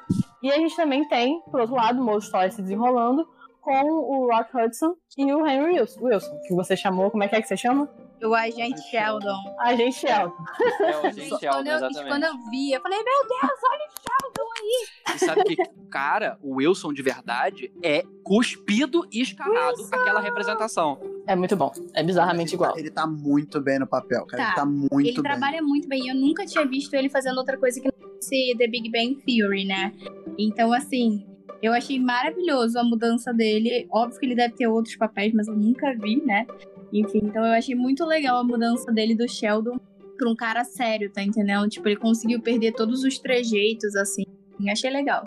[0.43, 3.27] E a gente também tem, por outro lado, uma história se desenrolando
[3.62, 7.41] com o Rock Hudson e o Henry Wilson, que você chamou, como é que é
[7.41, 7.89] que você chama?
[8.23, 9.38] O agente Sheldon.
[9.60, 10.34] Agente Sheldon.
[10.82, 13.93] É, o agente Sheldon, quando, eu, quando eu vi, eu falei, meu Deus, olha o
[14.01, 15.15] Sheldon aí.
[15.15, 15.56] E sabe que,
[15.89, 19.95] cara, o Wilson de verdade é cuspido e escarrado Wilson.
[19.95, 20.99] aquela representação.
[21.27, 21.71] É muito bom.
[21.93, 22.73] É bizarramente ele igual.
[22.73, 24.43] Tá, ele tá muito bem no papel, cara.
[24.43, 24.49] Tá.
[24.49, 25.13] Ele tá muito ele bem.
[25.13, 26.08] Ele trabalha muito bem.
[26.08, 29.65] Eu nunca tinha visto ele fazendo outra coisa que não fosse The Big Bang Theory,
[29.65, 29.93] né?
[30.38, 31.25] Então, assim,
[31.62, 33.88] eu achei maravilhoso a mudança dele.
[33.91, 36.45] Óbvio que ele deve ter outros papéis, mas eu nunca vi, né?
[36.91, 39.78] Enfim, então eu achei muito legal a mudança dele do Sheldon
[40.17, 41.67] pra um cara sério, tá entendendo?
[41.69, 44.23] Tipo, ele conseguiu perder todos os trejeitos, assim.
[44.69, 45.23] Achei legal.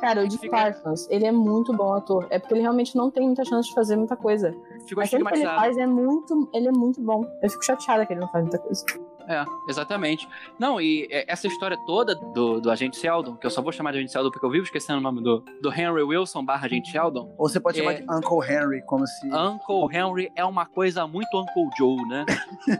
[0.00, 2.26] Cara, o Dick Parsons, ele é muito bom ator.
[2.30, 4.54] É porque ele realmente não tem muita chance de fazer muita coisa.
[4.86, 7.24] Ficou Mas que ele faz é muito, ele é muito bom.
[7.42, 8.84] Eu fico chateada que ele não faz muita coisa.
[9.28, 10.26] É, exatamente.
[10.58, 13.92] Não, e é, essa história toda do, do Agente Sheldon, que eu só vou chamar
[13.92, 16.90] de Agente Sheldon porque eu vivo esquecendo o nome do, do Henry Wilson barra Agente
[16.90, 17.34] Sheldon.
[17.36, 17.82] Ou você pode é...
[17.82, 19.26] chamar de Uncle Henry, como se...
[19.26, 22.24] Uncle Henry é uma coisa muito Uncle Joe, né?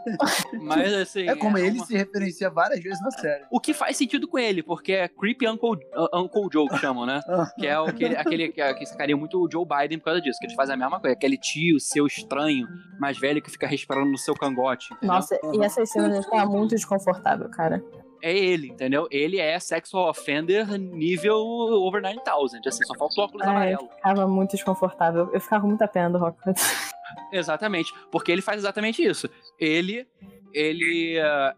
[0.63, 1.29] Mas assim...
[1.29, 1.87] É como é ele uma...
[1.87, 3.45] se referencia várias vezes na série.
[3.51, 7.05] O que faz sentido com ele, porque é Creepy Uncle, uh, Uncle Joe que chamam,
[7.05, 7.21] né?
[7.59, 10.47] que é aquele, aquele que, que sacaria muito o Joe Biden por causa disso, que
[10.47, 11.15] eles fazem a mesma coisa.
[11.15, 12.67] Aquele tio seu estranho,
[12.99, 14.93] mais velho, que fica respirando no seu cangote.
[14.95, 15.15] Entendeu?
[15.15, 15.63] Nossa, uhum.
[15.63, 17.83] e essas cenas ficam muito desconfortáveis insuportável, cara.
[18.20, 19.07] É ele, entendeu?
[19.11, 23.83] Ele é sexual offender nível over 9000, assim, só falta o óculos é, amarelo.
[23.83, 25.31] Eu ficava muito desconfortável.
[25.33, 26.61] Eu ficava com muita pena do Rockford.
[27.33, 29.31] exatamente, porque ele faz exatamente isso.
[29.59, 30.07] Ele,
[30.53, 31.57] ele uh,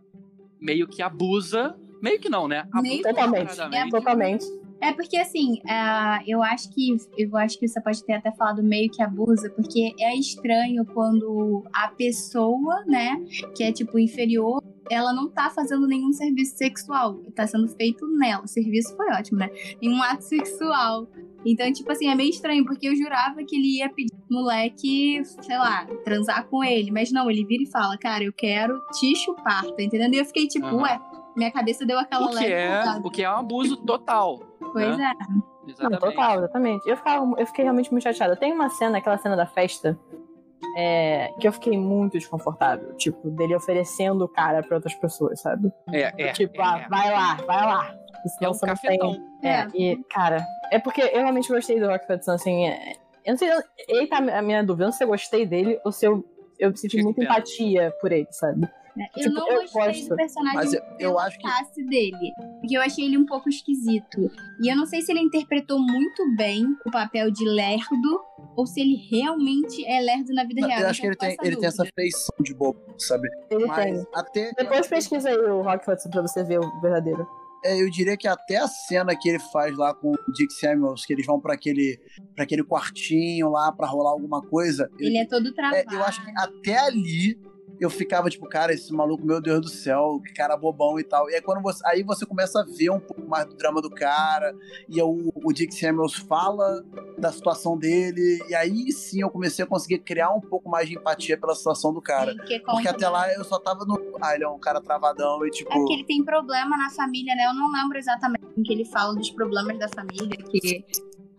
[0.60, 2.68] meio que abusa, meio que não, né?
[2.72, 4.46] Abusa totalmente, é, totalmente.
[4.80, 8.62] É porque assim, uh, eu acho que eu acho que você pode ter até falado
[8.62, 13.22] meio que abusa, porque é estranho quando a pessoa, né,
[13.54, 18.44] que é tipo inferior, ela não tá fazendo nenhum serviço sexual, tá sendo feito nela.
[18.44, 19.48] O serviço foi ótimo, né?
[19.80, 21.06] Em um ato sexual.
[21.46, 25.56] Então, tipo assim, é meio estranho, porque eu jurava que ele ia pedir moleque, sei
[25.56, 26.90] lá, transar com ele.
[26.90, 30.14] Mas não, ele vira e fala, cara, eu quero te chupar, tá entendendo?
[30.14, 30.82] E eu fiquei tipo, uhum.
[30.82, 31.00] ué,
[31.36, 32.52] minha cabeça deu aquela o que leve.
[32.52, 34.49] É, o que é um abuso total.
[34.60, 35.04] Pois né?
[35.04, 35.70] é.
[35.70, 36.02] Exatamente.
[36.02, 36.88] Não, total, exatamente.
[36.88, 38.36] Eu, ficava, eu fiquei realmente muito chateada.
[38.36, 39.98] Tem uma cena, aquela cena da festa,
[40.76, 42.94] é, que eu fiquei muito desconfortável.
[42.96, 45.72] Tipo, dele oferecendo o cara pra outras pessoas, sabe?
[45.92, 46.32] É, é.
[46.32, 46.88] Tipo, é, ah, é.
[46.88, 47.94] vai lá, vai lá.
[48.40, 49.12] É um cafetão.
[49.40, 49.50] Tem...
[49.50, 52.66] É, e, cara, é porque eu realmente gostei do Rock Hudson, assim.
[52.68, 52.92] É...
[53.24, 53.50] Eu não sei,
[53.88, 56.24] ele tá a minha dúvida, não sei se eu gostei dele ou se eu,
[56.58, 58.66] eu senti muita empatia por ele, sabe?
[58.96, 59.06] Né?
[59.16, 60.08] Eu tipo, não eu gostei gosto.
[60.08, 61.84] do personagem eu, eu acho que...
[61.84, 62.32] dele.
[62.60, 64.30] Porque eu achei ele um pouco esquisito.
[64.62, 68.20] E eu não sei se ele interpretou muito bem o papel de lerdo
[68.56, 70.80] ou se ele realmente é lerdo na vida não, real.
[70.80, 73.28] Eu acho que ele tem, ele tem essa feição de bobo, sabe?
[73.50, 74.06] Ele Mas tem.
[74.14, 74.52] Até...
[74.52, 77.26] Depois pesquisa aí o Rock Hudson pra você ver o verdadeiro.
[77.64, 81.04] É, eu diria que até a cena que ele faz lá com o Dick Samuels,
[81.04, 82.00] que eles vão para aquele,
[82.34, 84.90] pra aquele quartinho lá para rolar alguma coisa.
[84.98, 85.76] Ele, ele é todo travado.
[85.76, 87.38] É, eu acho que até ali
[87.80, 91.30] eu ficava tipo, cara, esse maluco, meu Deus do céu, que cara bobão e tal.
[91.30, 93.88] E aí, quando você, aí você começa a ver um pouco mais do drama do
[93.88, 94.54] cara,
[94.86, 96.84] e o, o Dick Samuels fala
[97.16, 100.96] da situação dele, e aí sim eu comecei a conseguir criar um pouco mais de
[100.96, 102.34] empatia pela situação do cara.
[102.36, 103.98] Porque, Porque até lá eu só tava no.
[104.20, 105.72] Ah, ele é um cara travadão e tipo.
[105.72, 107.46] É porque ele tem problema na família, né?
[107.46, 110.84] Eu não lembro exatamente em que ele fala dos problemas da família, que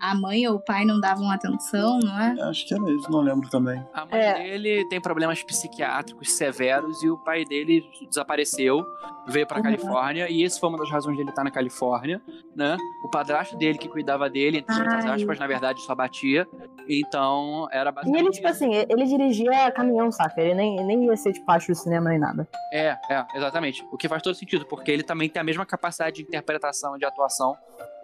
[0.01, 2.35] a mãe ou o pai não davam atenção, não é?
[2.41, 3.81] Acho que era isso, não lembro também.
[3.93, 4.33] A mãe É.
[4.43, 8.83] dele tem problemas psiquiátricos severos e o pai dele desapareceu,
[9.27, 9.63] veio pra Uhum.
[9.63, 12.21] Califórnia e isso foi uma das razões dele estar na Califórnia,
[12.55, 12.77] né?
[13.05, 15.15] O padrasto dele que cuidava dele, entre muitas Ai.
[15.15, 16.47] aspas, na verdade só batia.
[16.89, 18.21] Então era E basicamente.
[18.25, 20.41] ele, tipo assim, ele dirigia caminhão, saca?
[20.41, 22.47] Ele nem, nem ia ser, tipo, astro do cinema nem nada.
[22.73, 23.85] É, é, exatamente.
[23.91, 26.99] O que faz todo sentido, porque ele também tem a mesma capacidade de interpretação e
[26.99, 27.55] de atuação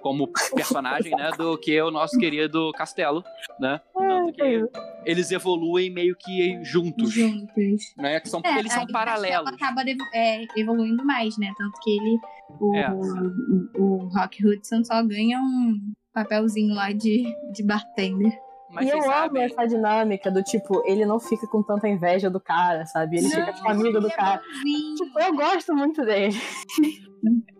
[0.02, 3.24] como personagem, né, do que o nosso querido Castelo,
[3.60, 3.82] né?
[3.98, 4.64] Tanto que
[5.06, 7.94] eles evoluem meio que juntos, Juntos.
[7.98, 8.20] né?
[8.20, 9.52] Que são, É, eles são paralelos.
[9.54, 9.82] Acaba
[10.14, 11.52] é, evoluindo mais, né?
[11.58, 12.20] Tanto que ele,
[12.60, 12.92] o, É.
[12.92, 15.80] o, o Rock Hudson só ganha um
[16.14, 18.38] papelzinho lá de, de bartender.
[18.70, 21.88] Mas e eu vocês amo sabem, essa dinâmica do tipo, ele não fica com tanta
[21.88, 23.18] inveja do cara, sabe?
[23.20, 24.42] Ele fica, tipo, amigo do é cara.
[24.42, 24.96] bonzinho.
[24.96, 26.36] Tipo, eu gosto muito dele.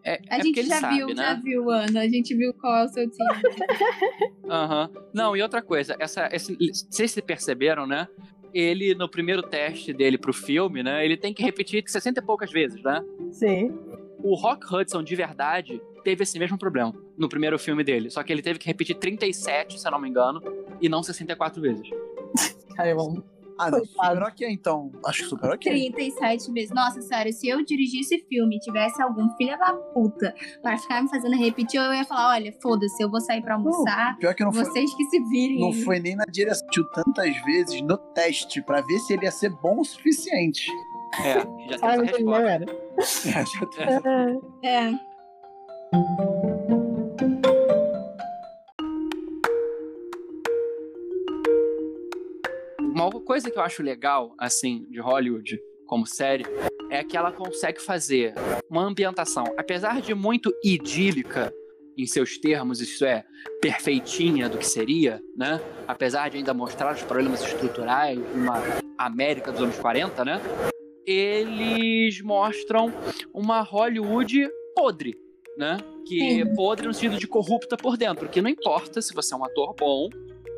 [0.04, 1.16] é, A é gente já sabe, viu, né?
[1.16, 2.02] já viu, Ana.
[2.02, 3.42] A gente viu qual é o seu time.
[4.50, 4.90] Aham.
[5.14, 6.58] Não, e outra coisa, essa, esse,
[6.90, 8.08] vocês se perceberam, né?
[8.54, 11.04] Ele, no primeiro teste dele pro filme, né?
[11.04, 13.04] Ele tem que repetir 60 e poucas vezes, né?
[13.32, 13.78] Sim.
[14.24, 18.10] O Rock Hudson, de verdade, teve esse mesmo problema no primeiro filme dele.
[18.10, 20.42] Só que ele teve que repetir 37, se eu não me engano,
[20.82, 21.88] e não 64 vezes.
[22.76, 23.24] Cara, eu amo.
[23.60, 24.92] Ah, não, super ok então.
[25.06, 25.92] Acho que super ok.
[25.92, 26.72] 37 vezes.
[26.72, 31.10] Nossa, sério, se eu dirigisse filme e tivesse algum filho da puta para ficar me
[31.10, 34.18] fazendo repetir, eu ia falar: olha, foda-se, eu vou sair pra almoçar.
[34.18, 35.60] Pior que não foi, Vocês que se virem.
[35.60, 39.32] não aí." foi nem na direção tantas vezes no teste pra ver se ele ia
[39.32, 40.70] ser bom o suficiente.
[41.24, 42.50] É, já tem Ah, essa resposta.
[42.50, 42.66] era.
[43.38, 44.90] É, já tem- É.
[45.94, 46.47] Uma
[53.28, 56.46] coisa que eu acho legal, assim, de Hollywood como série,
[56.90, 58.34] é que ela consegue fazer
[58.70, 61.54] uma ambientação, apesar de muito idílica
[61.98, 63.26] em seus termos, isso é,
[63.62, 65.60] perfeitinha do que seria, né?
[65.86, 68.62] Apesar de ainda mostrar os problemas estruturais de uma
[68.98, 70.40] América dos anos 40, né?
[71.06, 72.94] Eles mostram
[73.34, 75.16] uma Hollywood podre,
[75.58, 75.78] né?
[76.06, 79.38] Que é podre no sentido de corrupta por dentro, que não importa se você é
[79.38, 80.08] um ator bom,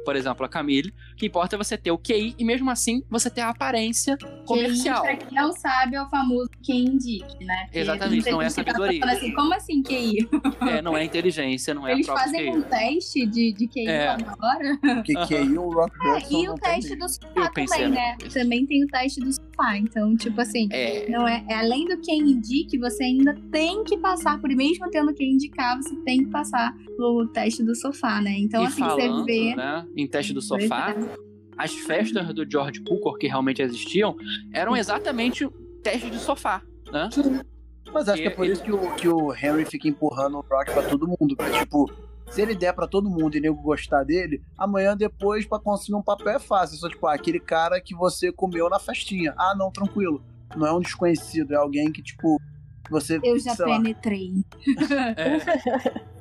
[0.09, 3.03] por exemplo, a Camille, o que importa é você ter o QI e mesmo assim
[3.11, 5.03] você ter a aparência comercial.
[5.03, 7.65] QI, pra quem não sabe, é o famoso QI indique, né?
[7.65, 8.99] Porque Exatamente, não é tá sabedoria.
[9.01, 10.27] falando assim, como assim QI?
[10.67, 12.57] É, não é inteligência, não é Eles a própria fazem QI.
[12.57, 14.17] um teste de, de QI É.
[14.95, 18.17] Porque que aí o Rock É, Hudson e o teste do sofá também, né?
[18.33, 19.77] Também tem o teste do sofá.
[19.77, 23.95] Então, tipo assim, É, não é, é além do quem indique, você ainda tem que
[23.99, 28.35] passar por mesmo tendo quem indicar, você tem que passar pelo teste do sofá, né?
[28.39, 29.55] Então, e assim, falando, você vê.
[29.55, 31.15] né, em teste do Pois sofá, é.
[31.57, 34.15] as festas do George Cukor que realmente existiam
[34.53, 35.47] eram exatamente
[35.83, 37.09] teste de sofá, né?
[37.91, 40.41] Mas acho que é por E- isso que o, que o Henry fica empurrando o
[40.41, 41.35] Rock pra todo mundo.
[41.35, 41.91] Porque, tipo,
[42.29, 46.01] se ele der pra todo mundo e nego gostar dele, amanhã depois pra conseguir um
[46.03, 46.77] papel é fácil.
[46.77, 49.33] Só, tipo, ah, aquele cara que você comeu na festinha.
[49.35, 50.21] Ah, não, tranquilo.
[50.55, 52.39] Não é um desconhecido, é alguém que, tipo,
[52.91, 53.19] você.
[53.23, 54.33] Eu já penetrei.
[55.17, 56.01] É,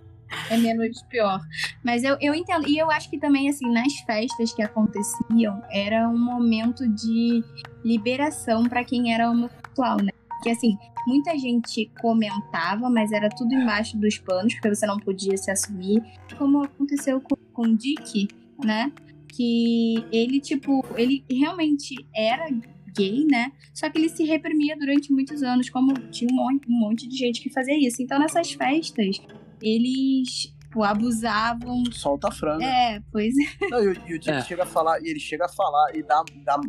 [0.51, 1.41] É menos pior.
[1.85, 2.69] Mas eu, eu entendo.
[2.69, 7.43] E eu acho que também, assim, nas festas que aconteciam, era um momento de
[7.85, 10.13] liberação pra quem era homossexual, né?
[10.43, 15.37] Que, assim, muita gente comentava, mas era tudo embaixo dos panos, porque você não podia
[15.37, 16.03] se assumir.
[16.37, 18.29] Como aconteceu com, com o Dick,
[18.65, 18.93] né?
[19.29, 22.49] Que ele, tipo, ele realmente era
[22.95, 23.53] gay, né?
[23.73, 27.17] Só que ele se reprimia durante muitos anos, como tinha um monte, um monte de
[27.17, 28.03] gente que fazia isso.
[28.03, 29.21] Então, nessas festas,
[29.63, 31.83] eles tipo, abusavam.
[31.93, 32.65] Solta a franga.
[32.65, 33.67] É, pois é.
[33.71, 34.43] Não, e, o- e o Dick É.
[34.43, 36.61] chega a falar, e ele chega a falar e dá, dá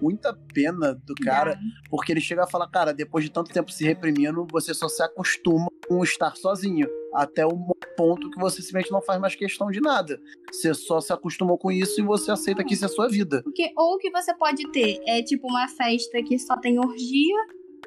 [0.00, 1.58] muita pena do cara,
[1.90, 5.02] porque ele chega a falar, cara, depois de tanto tempo se reprimindo, você só se
[5.02, 6.86] acostuma com estar sozinho.
[7.14, 10.20] Até o ponto que você simplesmente não faz mais questão de nada.
[10.52, 13.42] Você só se acostumou com isso e você aceita que isso é a sua vida.
[13.42, 17.36] Porque ou o que você pode ter é tipo uma festa que só tem orgia,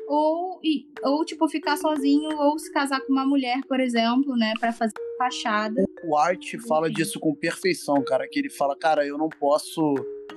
[0.07, 0.59] ou,
[1.03, 4.93] ou tipo ficar sozinho, ou se casar com uma mulher, por exemplo, né, Pra fazer
[5.17, 5.83] fachada.
[6.03, 8.27] O Art fala disso com perfeição, cara.
[8.27, 9.93] Que ele fala, cara, eu não posso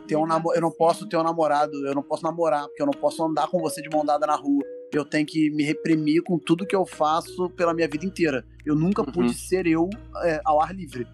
[0.07, 2.93] ter um eu não posso ter um namorado, eu não posso namorar, porque eu não
[2.93, 4.63] posso andar com você de mão dada na rua.
[4.93, 8.45] Eu tenho que me reprimir com tudo que eu faço pela minha vida inteira.
[8.65, 9.11] Eu nunca Uhum.
[9.13, 9.89] pude ser eu
[10.25, 11.07] é, ao ar livre.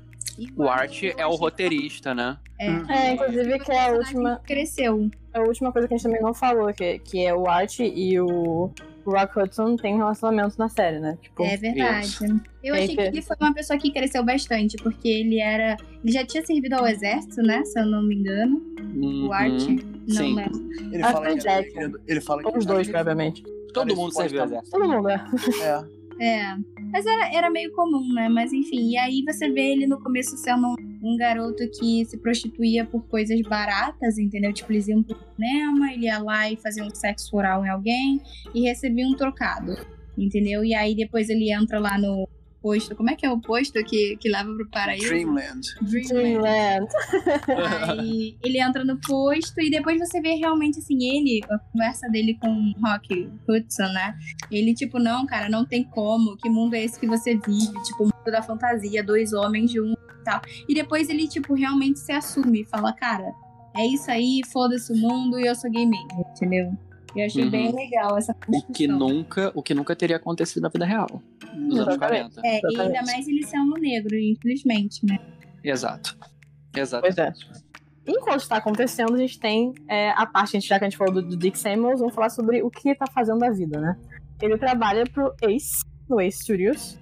[0.57, 2.37] O Art é o roteirista, né?
[2.59, 5.11] É, É, inclusive que é a última, Cresceu.
[5.33, 8.21] a última coisa que a gente também não falou, que, que é o Art e
[8.21, 8.71] o
[9.03, 11.17] o Rock Hudson têm um relacionamento na série, né?
[11.23, 12.07] Tipo, É verdade.
[12.07, 12.25] Isso.
[12.63, 15.79] Eu Tem achei que- que ele foi uma pessoa que cresceu bastante, porque ele era.
[16.05, 17.65] Ele já tinha servido ao exército, né?
[17.65, 18.61] Se eu não me engano.
[18.95, 19.29] Uhum.
[19.29, 19.51] O Art.
[20.07, 20.35] Não Sim.
[20.35, 20.69] lembro.
[20.93, 21.79] Ele Acho fala que que é era- Jack.
[21.79, 23.43] ele, ele fala que os dois, provavelmente.
[23.73, 24.79] Todo mundo serviu o estar- exército.
[24.79, 25.27] Todo mundo, né?
[25.63, 26.00] É.
[26.21, 26.55] É.
[26.93, 28.29] Mas era, era meio comum, né?
[28.29, 28.91] Mas enfim.
[28.91, 33.03] E aí você vê ele no começo sendo um, um garoto que se prostituía por
[33.07, 34.53] coisas baratas, entendeu?
[34.53, 38.21] Tipo, eles iam pro cinema, ele ia lá e fazia um sexo oral em alguém
[38.55, 39.75] e recebia um trocado.
[40.19, 40.63] Entendeu?
[40.63, 42.29] E aí depois ele entra lá no
[42.63, 42.95] posto.
[42.95, 45.09] Como é que é o posto que, que leva pro paraíso?
[45.09, 45.61] Dreamland.
[45.83, 46.13] Dreamland.
[46.13, 46.89] Dreamland.
[47.89, 52.39] Aí ele entra no posto e depois você vê realmente assim, ele, a conversa dele
[52.41, 54.17] com o Rock Hudson, né?
[54.51, 56.37] Ele, tipo, não, cara, não tem como.
[56.37, 57.83] Que mundo é esse que você vive?
[57.85, 60.41] Tipo, o mundo da fantasia, dois homens juntos e tal.
[60.69, 63.33] E depois ele, tipo, realmente se assume e fala, cara,
[63.77, 66.77] é isso aí, foda-se o mundo e eu sou gay mesmo, entendeu?
[67.15, 67.51] E eu achei Uhum.
[67.51, 68.99] bem legal essa O que construção.
[68.99, 71.23] nunca, o que nunca teria acontecido na vida real.
[71.55, 72.35] Nos anos Exatamente.
[72.35, 72.41] 40.
[72.45, 75.19] É, e ainda mais ele sendo negro, infelizmente, né?
[75.65, 76.17] Exato.
[76.77, 77.03] Exato.
[77.03, 77.33] Pois é.
[78.07, 81.23] Enquanto está acontecendo, a gente tem é, a parte, já que a gente falou do,
[81.23, 83.97] do Dick Samuels, vamos falar sobre o que ele tá fazendo da vida, né?
[84.41, 86.99] Ele trabalha pro Ace, no Ace Studios,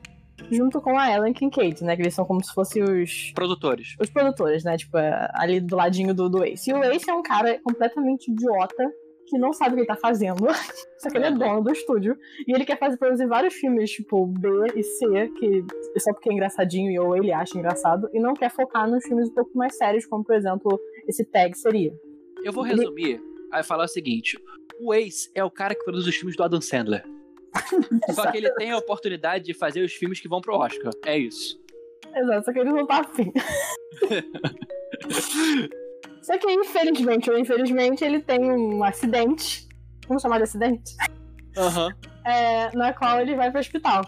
[0.50, 1.94] junto com a Ellen Kincaid, né?
[1.96, 3.94] Que eles são como se fossem os, Produtores.
[4.00, 4.76] os produtores, né?
[4.76, 6.70] Tipo, é, ali do ladinho do, do Ace.
[6.70, 8.90] E o Ace é um cara completamente idiota,
[9.28, 10.46] que não sabe o que ele tá fazendo,
[10.98, 12.16] só que ele é dono do estúdio.
[12.46, 15.64] E ele quer fazer, produzir vários filmes, tipo, B e C, que
[16.00, 19.28] só porque é engraçadinho e ou ele acha engraçado, e não quer focar nos filmes
[19.28, 21.92] um pouco mais sérios, como, por exemplo, esse tag seria.
[22.44, 23.20] Eu vou Ele- resumir
[23.52, 24.38] aí falar o seguinte:
[24.80, 27.04] o Ace é o cara que produz os filmes do Adam Sandler.
[28.14, 30.92] Só que ele tem a oportunidade de fazer os filmes que vão pro Oscar.
[31.04, 31.60] É isso.
[32.14, 33.32] Exato, só que ele não tá afim.
[36.28, 39.66] só que, infelizmente ou infelizmente, ele tem um acidente.
[40.06, 40.94] Vamos chamar de acidente?
[41.56, 41.88] Aham.
[42.22, 44.04] É, na qual ele vai pro hospital.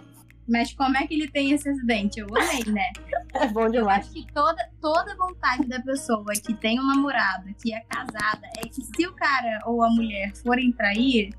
[0.46, 2.20] Mas como é que ele tem esse acidente?
[2.20, 2.90] Eu amei, né?
[3.32, 4.04] É bom Eu demais.
[4.04, 8.68] acho que toda, toda vontade da pessoa que tem um namorado, que é casada, é
[8.68, 11.32] que se o cara ou a mulher forem trair,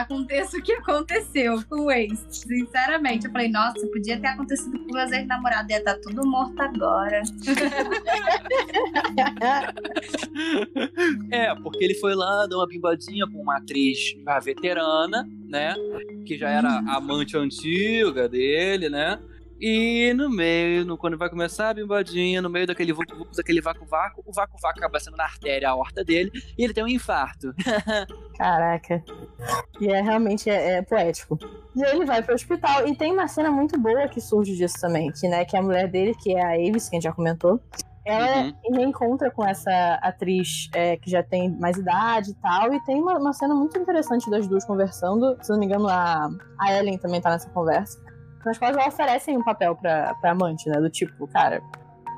[0.00, 2.24] aconteça o que aconteceu com o ex.
[2.30, 7.22] Sinceramente, eu falei, nossa, podia ter acontecido com meus ex-namorados, ia estar tudo morto agora.
[11.30, 15.74] É, porque ele foi lá, deu uma bimbadinha com uma atriz já veterana, né?
[16.26, 19.18] Que já era amante antiga dele, né?
[19.60, 24.22] E no meio, no- quando vai começar a bimbadinha, no meio daquele vucu, daquele vácuo-vácuo,
[24.26, 27.54] o vácuo-vácuo acaba sendo na artéria aorta dele e ele tem um infarto.
[28.36, 29.02] Caraca.
[29.80, 31.38] E é realmente é, é poético.
[31.74, 32.86] E aí ele vai pro hospital.
[32.86, 35.88] E tem uma cena muito boa que surge disso também, que, né, que a mulher
[35.88, 37.60] dele, que é a Avis, que a gente já comentou.
[38.06, 38.54] Ela Uhum.
[38.74, 42.72] reencontra com essa atriz é, que já tem mais idade e tal.
[42.74, 45.38] E tem uma, uma cena muito interessante das duas conversando.
[45.42, 46.28] Se não me engano, a,
[46.60, 47.98] a Ellen também tá nessa conversa.
[48.44, 50.78] Nas quais elas oferecem um papel pra, pra amante, né?
[50.78, 51.62] Do tipo, cara,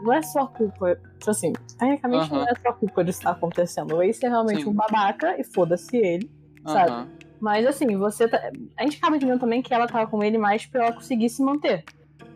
[0.03, 0.97] não é sua culpa.
[1.19, 2.39] Tipo assim, tecnicamente Aham.
[2.41, 3.95] não é sua culpa disso estar acontecendo.
[3.97, 4.69] O Ace é realmente Sim.
[4.71, 6.31] um babaca e foda-se ele.
[6.67, 6.91] Sabe?
[6.91, 7.09] Aham.
[7.41, 8.51] Mas assim, você tá...
[8.79, 11.43] A gente acaba entendendo também que ela tava com ele mais pra ela conseguir se
[11.43, 11.85] manter.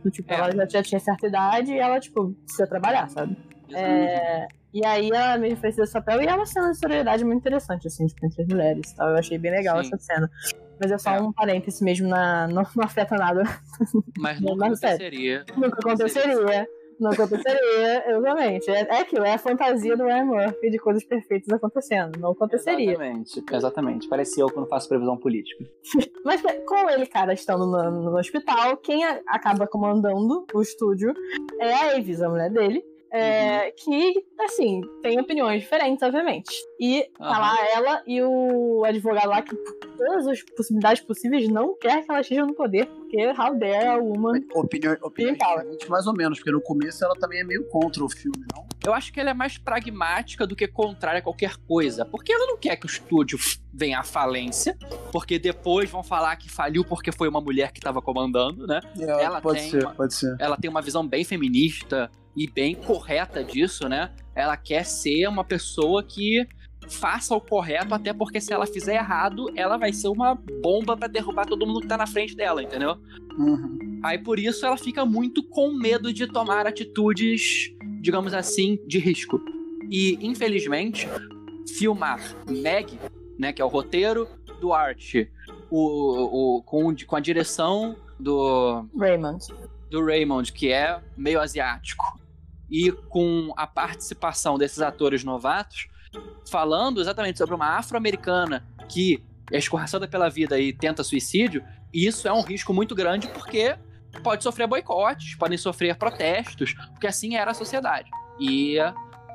[0.04, 0.36] Do tipo, É.
[0.36, 3.36] ela já, já tinha certa idade e ela, tipo, precisa trabalhar, sabe?
[3.72, 7.38] É, E aí ela me ofereceu esse papel e é uma cena de solidariedade muito
[7.40, 9.08] interessante, assim, tipo, entre as mulheres e tal.
[9.10, 9.90] Eu achei bem legal Sim.
[9.94, 10.30] essa cena.
[10.80, 11.20] Mas é só É.
[11.20, 12.46] um parêntese mesmo, na...
[12.48, 13.42] não, não afeta nada.
[14.18, 15.44] Mas Não, nunca aconteceria.
[15.56, 16.68] Nunca aconteceria.
[17.00, 18.70] Não aconteceria, exatamente.
[18.70, 22.18] É, é aquilo, é a fantasia do Ryan Murphy de coisas perfeitas acontecendo.
[22.20, 22.90] Não aconteceria.
[22.92, 24.08] Exatamente, exatamente.
[24.08, 25.64] Parecia eu quando faço previsão política.
[26.24, 31.14] Mas com ele, cara, estando no, no hospital, quem acaba comandando o estúdio
[31.58, 32.84] é a Avis, a mulher dele.
[33.12, 36.50] É, Que, assim, tem opiniões diferentes, obviamente.
[36.78, 37.40] E tá Aham.
[37.40, 42.10] lá ela e o advogado lá que, por todas as possibilidades possíveis, não quer que
[42.10, 44.40] ela esteja no poder, porque how dare a woman.
[44.54, 48.08] Opiniões, opiniões diferentes, mais ou menos, porque no começo ela também é meio contra o
[48.08, 48.66] filme, não?
[48.86, 52.04] Eu acho que ela é mais pragmática do que contrária a qualquer coisa.
[52.06, 53.38] Porque ela não quer que o estúdio
[53.74, 54.74] venha à falência.
[55.12, 58.80] Porque depois vão falar que faliu porque foi uma mulher que estava comandando, né?
[58.98, 60.34] Ela pode tem ser, uma- pode ser.
[60.38, 64.10] Ela tem uma visão bem feminista e bem correta disso, né?
[64.34, 66.46] Ela quer ser uma pessoa que
[66.88, 71.08] faça o correto, até porque se ela fizer errado, ela vai ser uma bomba pra
[71.08, 72.96] derrubar todo mundo que tá na frente dela, entendeu?
[73.38, 74.00] Uhum.
[74.02, 79.40] Aí por isso ela fica muito com medo de tomar atitudes, digamos assim, de risco.
[79.90, 81.08] E infelizmente,
[81.78, 82.98] filmar Meg,
[83.38, 84.28] né, que é o roteiro
[84.60, 85.14] do Art,
[85.70, 89.46] o, o, com, com a direção do, Raymond.
[89.90, 92.19] do Raymond, que é meio asiático,
[92.70, 95.88] e com a participação desses atores novatos,
[96.48, 102.32] falando exatamente sobre uma afro-americana que é escorraçada pela vida e tenta suicídio, isso é
[102.32, 103.76] um risco muito grande porque
[104.22, 108.10] pode sofrer boicotes, podem sofrer protestos, porque assim era a sociedade.
[108.38, 108.76] E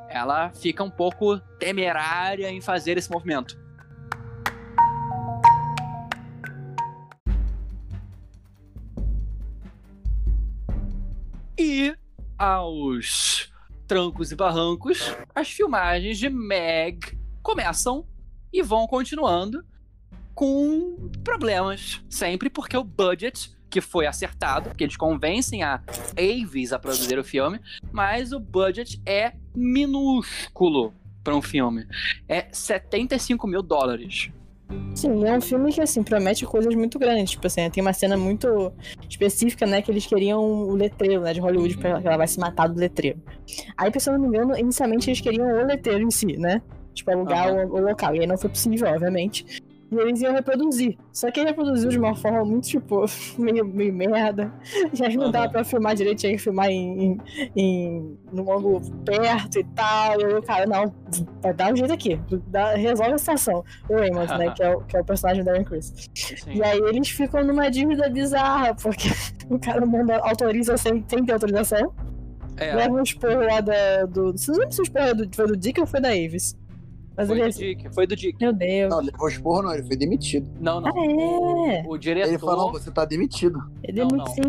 [0.10, 3.58] ela fica um pouco temerária em fazer esse movimento.
[11.58, 11.96] E
[12.38, 13.52] aos
[13.88, 18.06] trancos e barrancos, as filmagens de Meg começam
[18.52, 19.64] e vão continuando
[20.34, 25.82] com problemas sempre porque o budget que foi acertado, porque eles convencem a
[26.18, 27.60] Avis a produzir o filme,
[27.92, 31.86] mas o budget é minúsculo para um filme.
[32.28, 34.30] É 75 mil dólares.
[34.96, 37.32] Sim, é um filme que, assim, promete coisas muito grandes.
[37.32, 38.72] Tipo assim, tem uma cena muito
[39.10, 39.82] específica, né?
[39.82, 41.34] Que eles queriam o letreiro, né?
[41.34, 43.20] De Hollywood, pra ela vai se matar do letreiro.
[43.78, 46.62] Aí, se eu não me engano, inicialmente eles queriam o letreiro em si, né?
[46.94, 47.68] Tipo, alugar uhum.
[47.68, 48.16] o, o, local.
[48.16, 49.64] E aí não foi possível, obviamente.
[49.96, 50.98] E eles iam reproduzir.
[51.12, 53.06] Só que ele reproduziu de uma forma muito, tipo,
[53.38, 54.54] meio, meio merda.
[54.94, 57.18] E aí não dava pra filmar direito, tinha que filmar em, em,
[57.56, 60.20] em num ângulo perto e tal.
[60.20, 60.94] E o cara, não,
[61.42, 62.20] vai dar um jeito aqui.
[62.48, 63.64] Dá, resolve a situação.
[63.90, 64.52] O Amos, né?
[64.52, 65.94] Que é o, que é o personagem da Aaron Chris.
[66.14, 66.56] Sim.
[66.56, 69.10] E aí eles ficam numa dívida bizarra, porque
[69.50, 71.94] o cara manda, autoriza sem, sem ter autorização.
[72.58, 72.74] É.
[72.74, 74.32] Leva um esporro lá da, do.
[74.32, 76.58] Você não lembra se o esporro foi do Dick ou foi da Avis?
[77.18, 78.38] Mas foi do Dick, foi do Dick.
[78.42, 78.90] Meu Deus.
[78.90, 80.50] Não, levou esporro não, ele foi demitido.
[80.60, 80.90] Não, não.
[80.90, 81.84] Ah, é?
[81.86, 82.30] O, o diretor...
[82.30, 83.60] Ele falou, você tá demitido.
[83.84, 84.42] Ele é muito sim.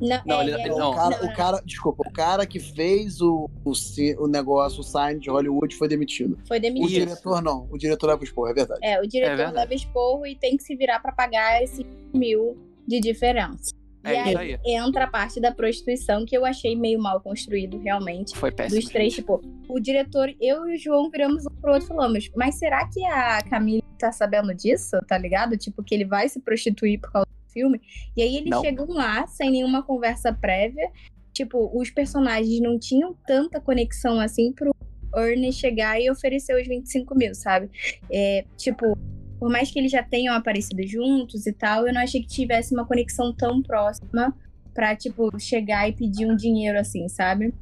[0.00, 0.92] Não, não, ele, ele, não.
[0.92, 1.28] O, cara, não.
[1.28, 3.72] o cara, desculpa, o cara que fez o, o,
[4.18, 6.38] o negócio, o sign de Hollywood foi demitido.
[6.48, 6.86] Foi demitido.
[6.86, 8.80] O diretor não, o diretor leva esporro, é verdade.
[8.82, 12.56] É, o diretor é leva esporro e tem que se virar pra pagar esse mil
[12.86, 13.74] de diferença.
[14.04, 17.78] É e aí, aí, entra a parte da prostituição que eu achei meio mal construído,
[17.78, 18.36] realmente.
[18.36, 18.80] Foi péssimo.
[18.80, 22.30] Dos três, tipo, o diretor, eu e o João viramos um pro outro e falamos,
[22.36, 25.56] mas será que a Camila tá sabendo disso, tá ligado?
[25.56, 27.80] Tipo, que ele vai se prostituir por causa do filme.
[28.14, 28.60] E aí eles não.
[28.60, 30.90] chegam lá sem nenhuma conversa prévia.
[31.32, 34.74] Tipo, os personagens não tinham tanta conexão assim pro
[35.16, 37.70] Ernie chegar e oferecer os 25 mil, sabe?
[38.10, 38.96] É, tipo,
[39.44, 42.72] por mais que eles já tenham aparecido juntos e tal, eu não achei que tivesse
[42.72, 44.34] uma conexão tão próxima
[44.72, 47.52] pra, tipo, chegar e pedir um dinheiro assim, sabe?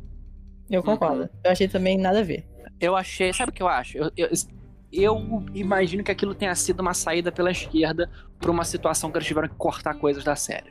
[0.70, 1.22] Eu concordo.
[1.22, 1.28] Uhum.
[1.42, 2.46] Eu achei também nada a ver.
[2.80, 3.98] Eu achei, sabe o que eu acho?
[3.98, 4.28] Eu, eu,
[4.92, 8.08] eu imagino que aquilo tenha sido uma saída pela esquerda
[8.38, 10.70] pra uma situação que eles tiveram que cortar coisas da série.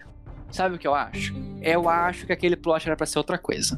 [0.49, 1.35] Sabe o que eu acho?
[1.61, 3.77] Eu acho que aquele plot era pra ser outra coisa.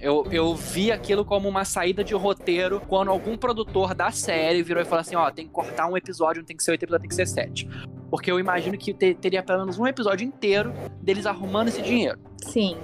[0.00, 4.82] Eu, eu vi aquilo como uma saída de roteiro quando algum produtor da série virou
[4.82, 7.02] e falou assim: ó, tem que cortar um episódio, não tem que ser oito episódios,
[7.02, 7.68] tem que ser sete.
[8.10, 10.72] Porque eu imagino que te, teria pelo menos um episódio inteiro
[11.02, 12.18] deles arrumando esse dinheiro.
[12.38, 12.76] Sim.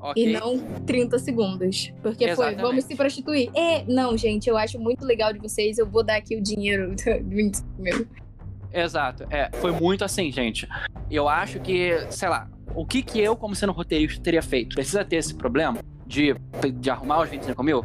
[0.00, 0.30] Okay.
[0.30, 1.92] E não 30 segundos.
[2.02, 2.60] Porque Exatamente.
[2.60, 3.50] foi, vamos se prostituir.
[3.54, 6.92] É, não, gente, eu acho muito legal de vocês, eu vou dar aqui o dinheiro
[6.96, 8.08] de 25 mil.
[8.72, 9.26] Exato.
[9.30, 10.66] É, foi muito assim, gente.
[11.10, 14.74] Eu acho que, sei lá, o que que eu, como sendo roteirista, teria feito?
[14.74, 15.78] Precisa ter esse problema?
[16.12, 16.34] De,
[16.74, 17.84] de arrumar os 25 mil,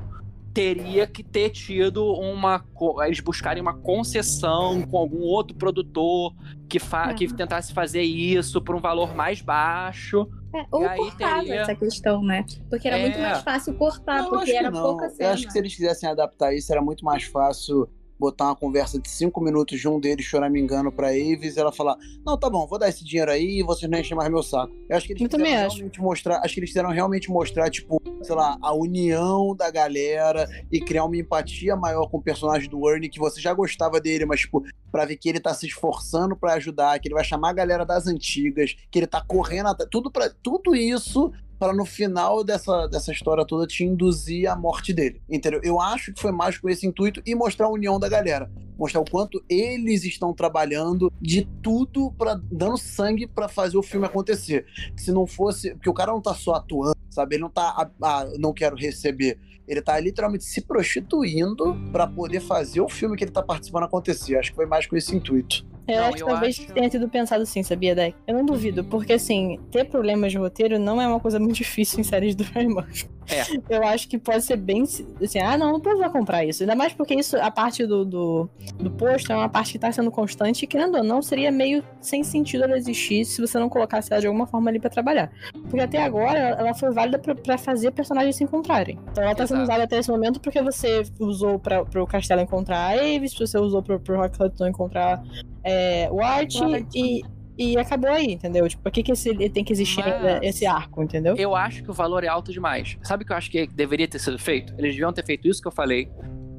[0.54, 2.66] teria que ter tido uma.
[3.06, 6.36] Eles buscarem uma concessão com algum outro produtor
[6.68, 10.28] que, fa, que tentasse fazer isso por um valor mais baixo.
[10.54, 11.62] É, ou cortar teria...
[11.62, 12.44] essa questão, né?
[12.70, 13.02] Porque era é...
[13.04, 15.30] muito mais fácil cortar, não, porque era pouca cena.
[15.30, 17.88] Eu acho que se eles quisessem adaptar isso, era muito mais fácil
[18.20, 21.98] botar uma conversa de cinco minutos de um deles choramingando pra Aves e ela falar:
[22.26, 24.74] Não, tá bom, vou dar esse dinheiro aí e vocês não enchem mais meu saco.
[24.90, 26.04] Eu acho que eles eu quiseram realmente acho.
[26.04, 26.38] mostrar.
[26.44, 31.06] Acho que eles quiseram realmente mostrar, tipo, sei lá, a união da galera e criar
[31.06, 34.64] uma empatia maior com o personagem do Ernie, que você já gostava dele, mas, tipo,
[34.92, 37.86] pra ver que ele tá se esforçando para ajudar, que ele vai chamar a galera
[37.86, 39.86] das antigas, que ele tá correndo até.
[39.86, 44.94] Tudo, pra, tudo isso para no final dessa, dessa história toda te induzir à morte
[44.94, 45.22] dele.
[45.30, 45.60] Entendeu?
[45.64, 48.50] Eu acho que foi mais com esse intuito e mostrar a união da galera.
[48.78, 54.06] Mostrar o quanto eles estão trabalhando de tudo para dando sangue para fazer o filme
[54.06, 54.66] acontecer.
[54.96, 55.72] Se não fosse.
[55.72, 57.36] Porque o cara não tá só atuando, sabe?
[57.36, 57.90] Ele não tá.
[58.02, 59.40] Ah, não quero receber.
[59.68, 64.38] Ele tá literalmente se prostituindo para poder fazer o filme que ele tá participando acontecer.
[64.38, 65.66] Acho que foi mais com esse intuito.
[65.88, 66.74] Eu não, acho que talvez acho...
[66.74, 68.16] tenha sido pensado assim, sabia, Deck?
[68.28, 72.00] Eu não duvido, porque assim, ter problemas de roteiro não é uma coisa muito difícil
[72.00, 72.86] em séries do Rayman.
[73.30, 73.44] É.
[73.70, 76.64] Eu acho que pode ser bem assim, ah, não, não precisa comprar isso.
[76.64, 79.92] Ainda mais porque isso, a parte do, do, do posto é uma parte que tá
[79.92, 83.68] sendo constante e, querendo ou não, seria meio sem sentido ela existir se você não
[83.68, 85.30] colocasse ela de alguma forma ali pra trabalhar.
[85.70, 88.98] Porque até agora ela foi válida pra, pra fazer personagens se encontrarem.
[89.12, 89.60] Então ela tá Exato.
[89.60, 93.58] sendo usada até esse momento porque você usou pra, pro Castelo encontrar a Aves, você
[93.58, 95.22] usou pro, pro Rock Hudson encontrar
[95.68, 96.56] é, o Art,
[96.96, 97.22] e
[97.58, 98.70] e acabou aí, entendeu?
[98.70, 101.36] Tipo, por que, que esse, tem que existir Mas- esse arco, entendeu?
[101.36, 102.98] Eu acho que o valor é alto demais.
[103.02, 104.74] Sabe o que eu acho que deveria ter sido feito?
[104.78, 106.08] Eles deviam ter feito isso que eu falei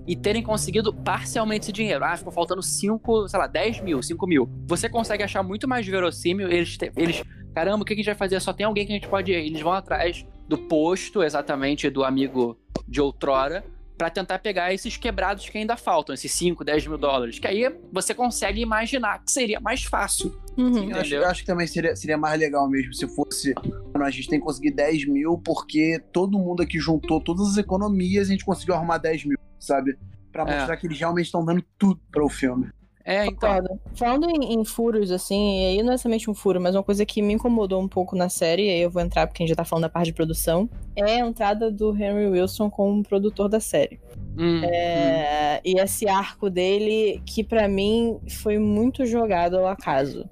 [0.09, 2.04] e terem conseguido parcialmente esse dinheiro.
[2.04, 4.50] Ah, ficou faltando 5, sei lá, 10 mil, 5 mil.
[4.66, 6.50] Você consegue achar muito mais verossímil.
[6.50, 7.22] Eles, eles
[7.54, 8.40] caramba, o que a gente vai fazer?
[8.40, 9.36] Só tem alguém que a gente pode ir.
[9.36, 13.62] Eles vão atrás do posto, exatamente, do amigo de outrora,
[13.99, 17.38] pra tentar pegar esses quebrados que ainda faltam, esses 5, 10 mil dólares.
[17.40, 20.40] Que aí você consegue imaginar que seria mais fácil.
[20.57, 20.88] Uhum.
[20.90, 23.53] Eu acho, eu acho que também seria, seria mais legal mesmo se fosse.
[23.92, 27.57] Mano, a gente tem que conseguir 10 mil porque todo mundo aqui juntou todas as
[27.59, 29.99] economias e a gente conseguiu arrumar 10 mil, sabe?
[30.30, 30.57] Pra É.
[30.57, 32.68] mostrar que eles realmente estão dando tudo para o filme.
[33.09, 33.48] É, então.
[33.54, 33.80] Concordo.
[33.94, 37.06] Falando em, em furos, assim, e aí não é somente um furo, mas uma coisa
[37.06, 39.56] que me incomodou um pouco na série, e aí eu vou entrar porque a gente
[39.56, 43.48] já tá falando da parte de produção, é a entrada do Henry Wilson como produtor
[43.48, 43.98] da série.
[44.36, 44.64] Hum, hum.
[44.64, 50.28] É, e esse arco dele, que pra mim foi muito jogado ao acaso.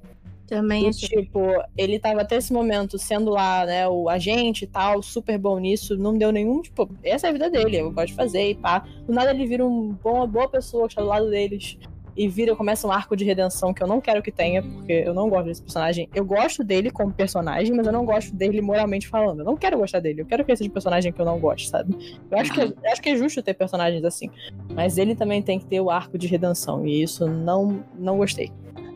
[0.46, 1.08] Também achei.
[1.08, 1.40] tipo,
[1.78, 5.96] ele tava até esse momento sendo lá, né, o agente e tal, super bom nisso,
[5.96, 8.86] não deu nenhum, tipo, essa é a vida dele, eu gosto de fazer e pá.
[9.06, 11.78] Do nada ele vira um bom, uma boa pessoa que está do lado deles.
[12.16, 15.12] E vira, começa um arco de redenção que eu não quero que tenha, porque eu
[15.12, 16.08] não gosto desse personagem.
[16.14, 19.40] Eu gosto dele como personagem, mas eu não gosto dele moralmente falando.
[19.40, 21.38] Eu não quero gostar dele, eu quero que ele seja um personagem que eu não
[21.38, 21.94] gosto, sabe?
[22.30, 22.72] Eu acho, que, Uhum.
[22.82, 24.30] eu acho que é justo ter personagens assim.
[24.72, 28.50] Mas ele também tem que ter o arco de redenção, e isso não, não gostei.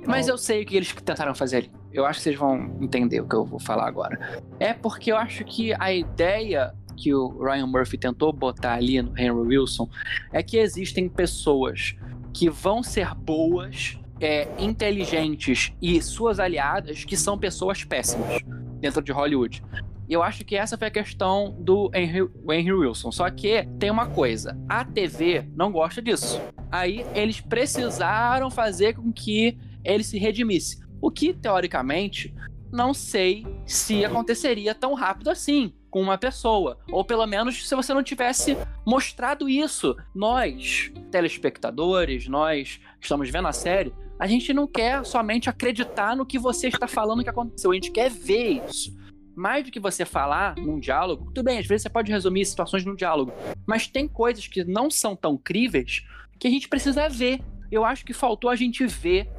[0.06, 1.70] Mas eu sei o que eles tentaram fazer ali.
[1.92, 4.40] Eu acho que vocês vão entender o que eu vou falar agora.
[4.58, 9.10] É porque eu acho que a ideia que o Ryan Murphy tentou botar ali no
[9.18, 9.88] Henry Wilson
[10.32, 11.94] é que existem pessoas
[12.32, 18.42] que vão ser boas, é, inteligentes e suas aliadas que são pessoas péssimas
[18.80, 19.62] dentro de Hollywood.
[20.08, 23.12] Eu acho que essa foi a questão do Henry, Henry Wilson.
[23.12, 26.40] Só que tem uma coisa: a TV não gosta disso.
[26.70, 30.80] Aí eles precisaram fazer com que ele se redimisse.
[31.00, 32.34] O que, teoricamente,
[32.72, 36.78] não sei se aconteceria tão rápido assim com uma pessoa.
[36.90, 39.96] Ou pelo menos se você não tivesse mostrado isso.
[40.14, 46.26] Nós, telespectadores, nós que estamos vendo a série, a gente não quer somente acreditar no
[46.26, 47.70] que você está falando que aconteceu.
[47.70, 48.94] A gente quer ver isso.
[49.34, 52.84] Mais do que você falar num diálogo, tudo bem, às vezes você pode resumir situações
[52.84, 53.32] num diálogo,
[53.66, 56.04] mas tem coisas que não são tão críveis
[56.38, 57.40] que a gente precisa ver.
[57.72, 59.30] Eu acho que faltou a gente ver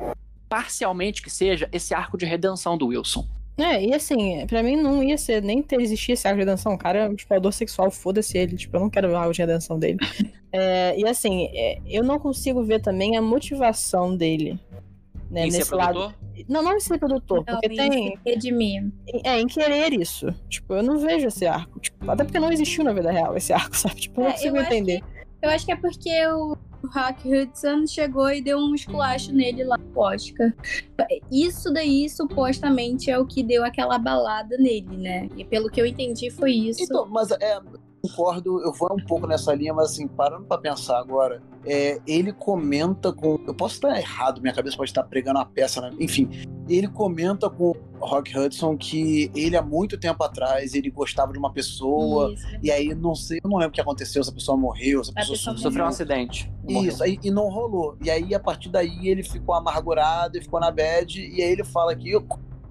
[0.49, 3.28] parcialmente que seja esse arco de redenção do Wilson.
[3.62, 6.74] É, e assim, pra mim não ia ser nem ter existir esse arco de redenção.
[6.74, 8.55] O cara é um explorador sexual, foda-se ele.
[8.57, 9.99] Tipo, eu não quero o arco de redenção dele.
[10.53, 14.59] É, e assim, é, eu não consigo ver também a motivação dele.
[15.30, 15.93] Né, em ser nesse lado.
[15.93, 16.16] produtor?
[16.49, 18.20] Não, não em ser produtor, porque Não, tem.
[18.26, 18.91] Redimir.
[19.24, 20.28] É, em querer isso.
[20.49, 21.80] Tipo, eu não vejo esse arco.
[21.80, 23.95] Tipo, até porque não existiu na vida real esse arco, sabe?
[23.95, 25.01] Tipo, eu não É, consigo eu acho entender.
[25.41, 26.57] Eu acho que é porque o
[26.88, 30.54] Rock Hudson chegou e deu um esculacho nele lá no Oscar.
[31.32, 35.30] Isso daí, supostamente, é o que deu aquela balada nele, né?
[35.38, 36.84] E pelo que eu entendi, foi isso.
[36.84, 37.60] Então, mas é,
[38.02, 42.34] concordo, eu vou um pouco nessa linha, mas assim, parando pra pensar agora, é, ele
[42.34, 43.39] comenta com.
[43.45, 45.91] Eu posso estar errado, minha cabeça pode estar pregando a peça, né?
[45.99, 46.30] Enfim,
[46.68, 51.38] ele comenta com o Rock Hudson que ele há muito tempo atrás ele gostava de
[51.38, 52.34] uma pessoa.
[52.34, 52.47] Isso.
[52.64, 55.12] E aí, não sei, eu não lembro o que aconteceu, se a pessoa morreu, se
[55.16, 55.58] a A pessoa.
[55.58, 56.52] Sofreu um acidente.
[56.68, 57.97] Isso, aí, e não rolou.
[58.04, 61.20] E aí, a partir daí, ele ficou amargurado e ficou na bad.
[61.20, 62.26] E aí ele fala que o,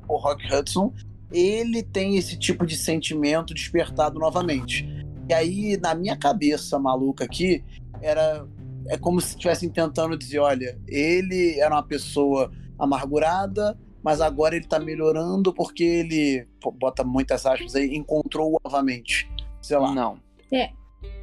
[0.09, 0.93] o Rock Hudson,
[1.33, 5.00] ele tem esse tipo de sentimento despertado novamente.
[5.31, 7.63] E aí, na minha cabeça maluca aqui,
[8.03, 8.45] era.
[8.89, 14.67] É como se estivessem tentando dizer: olha, ele era uma pessoa amargurada, mas agora ele
[14.67, 19.31] tá melhorando porque ele, pô, bota muitas aspas aí, encontrou novamente.
[19.63, 19.95] Sei lá.
[19.95, 20.19] Não.
[20.53, 20.71] É.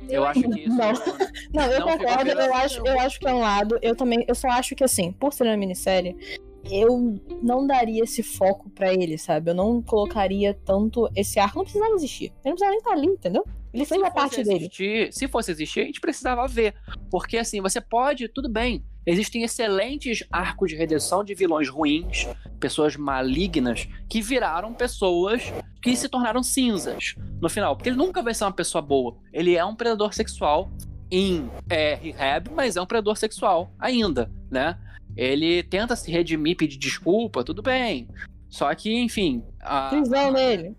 [0.08, 0.78] Eu acho que isso.
[0.78, 0.94] Não.
[1.54, 3.78] Não, eu Não concordo, eu acho, eu acho que é um lado.
[3.82, 6.16] Eu também, eu só acho que assim, por ser uma minissérie,
[6.72, 9.52] eu não daria esse foco pra ele, sabe?
[9.52, 11.58] Eu não colocaria tanto esse arco.
[11.58, 12.26] Não precisava existir.
[12.26, 13.46] Ele não precisava nem estar ali, entendeu?
[13.74, 14.58] Ele fez a parte dele.
[14.58, 16.74] existir, Se fosse existir, a gente precisava ver.
[17.12, 18.84] Porque assim, você pode, tudo bem.
[19.06, 22.28] Existem excelentes arcos de redenção de vilões ruins,
[22.60, 27.76] pessoas malignas, que viraram pessoas que se tornaram cinzas no final.
[27.76, 29.18] Porque ele nunca vai ser uma pessoa boa.
[29.32, 30.70] Ele é um predador sexual
[31.10, 34.78] em é, rehab, mas é um predador sexual ainda, né?
[35.18, 38.08] Ele tenta se redimir, pedir desculpa, tudo bem.
[38.50, 39.44] Só que, enfim.
[39.60, 40.74] A, Prisão nele.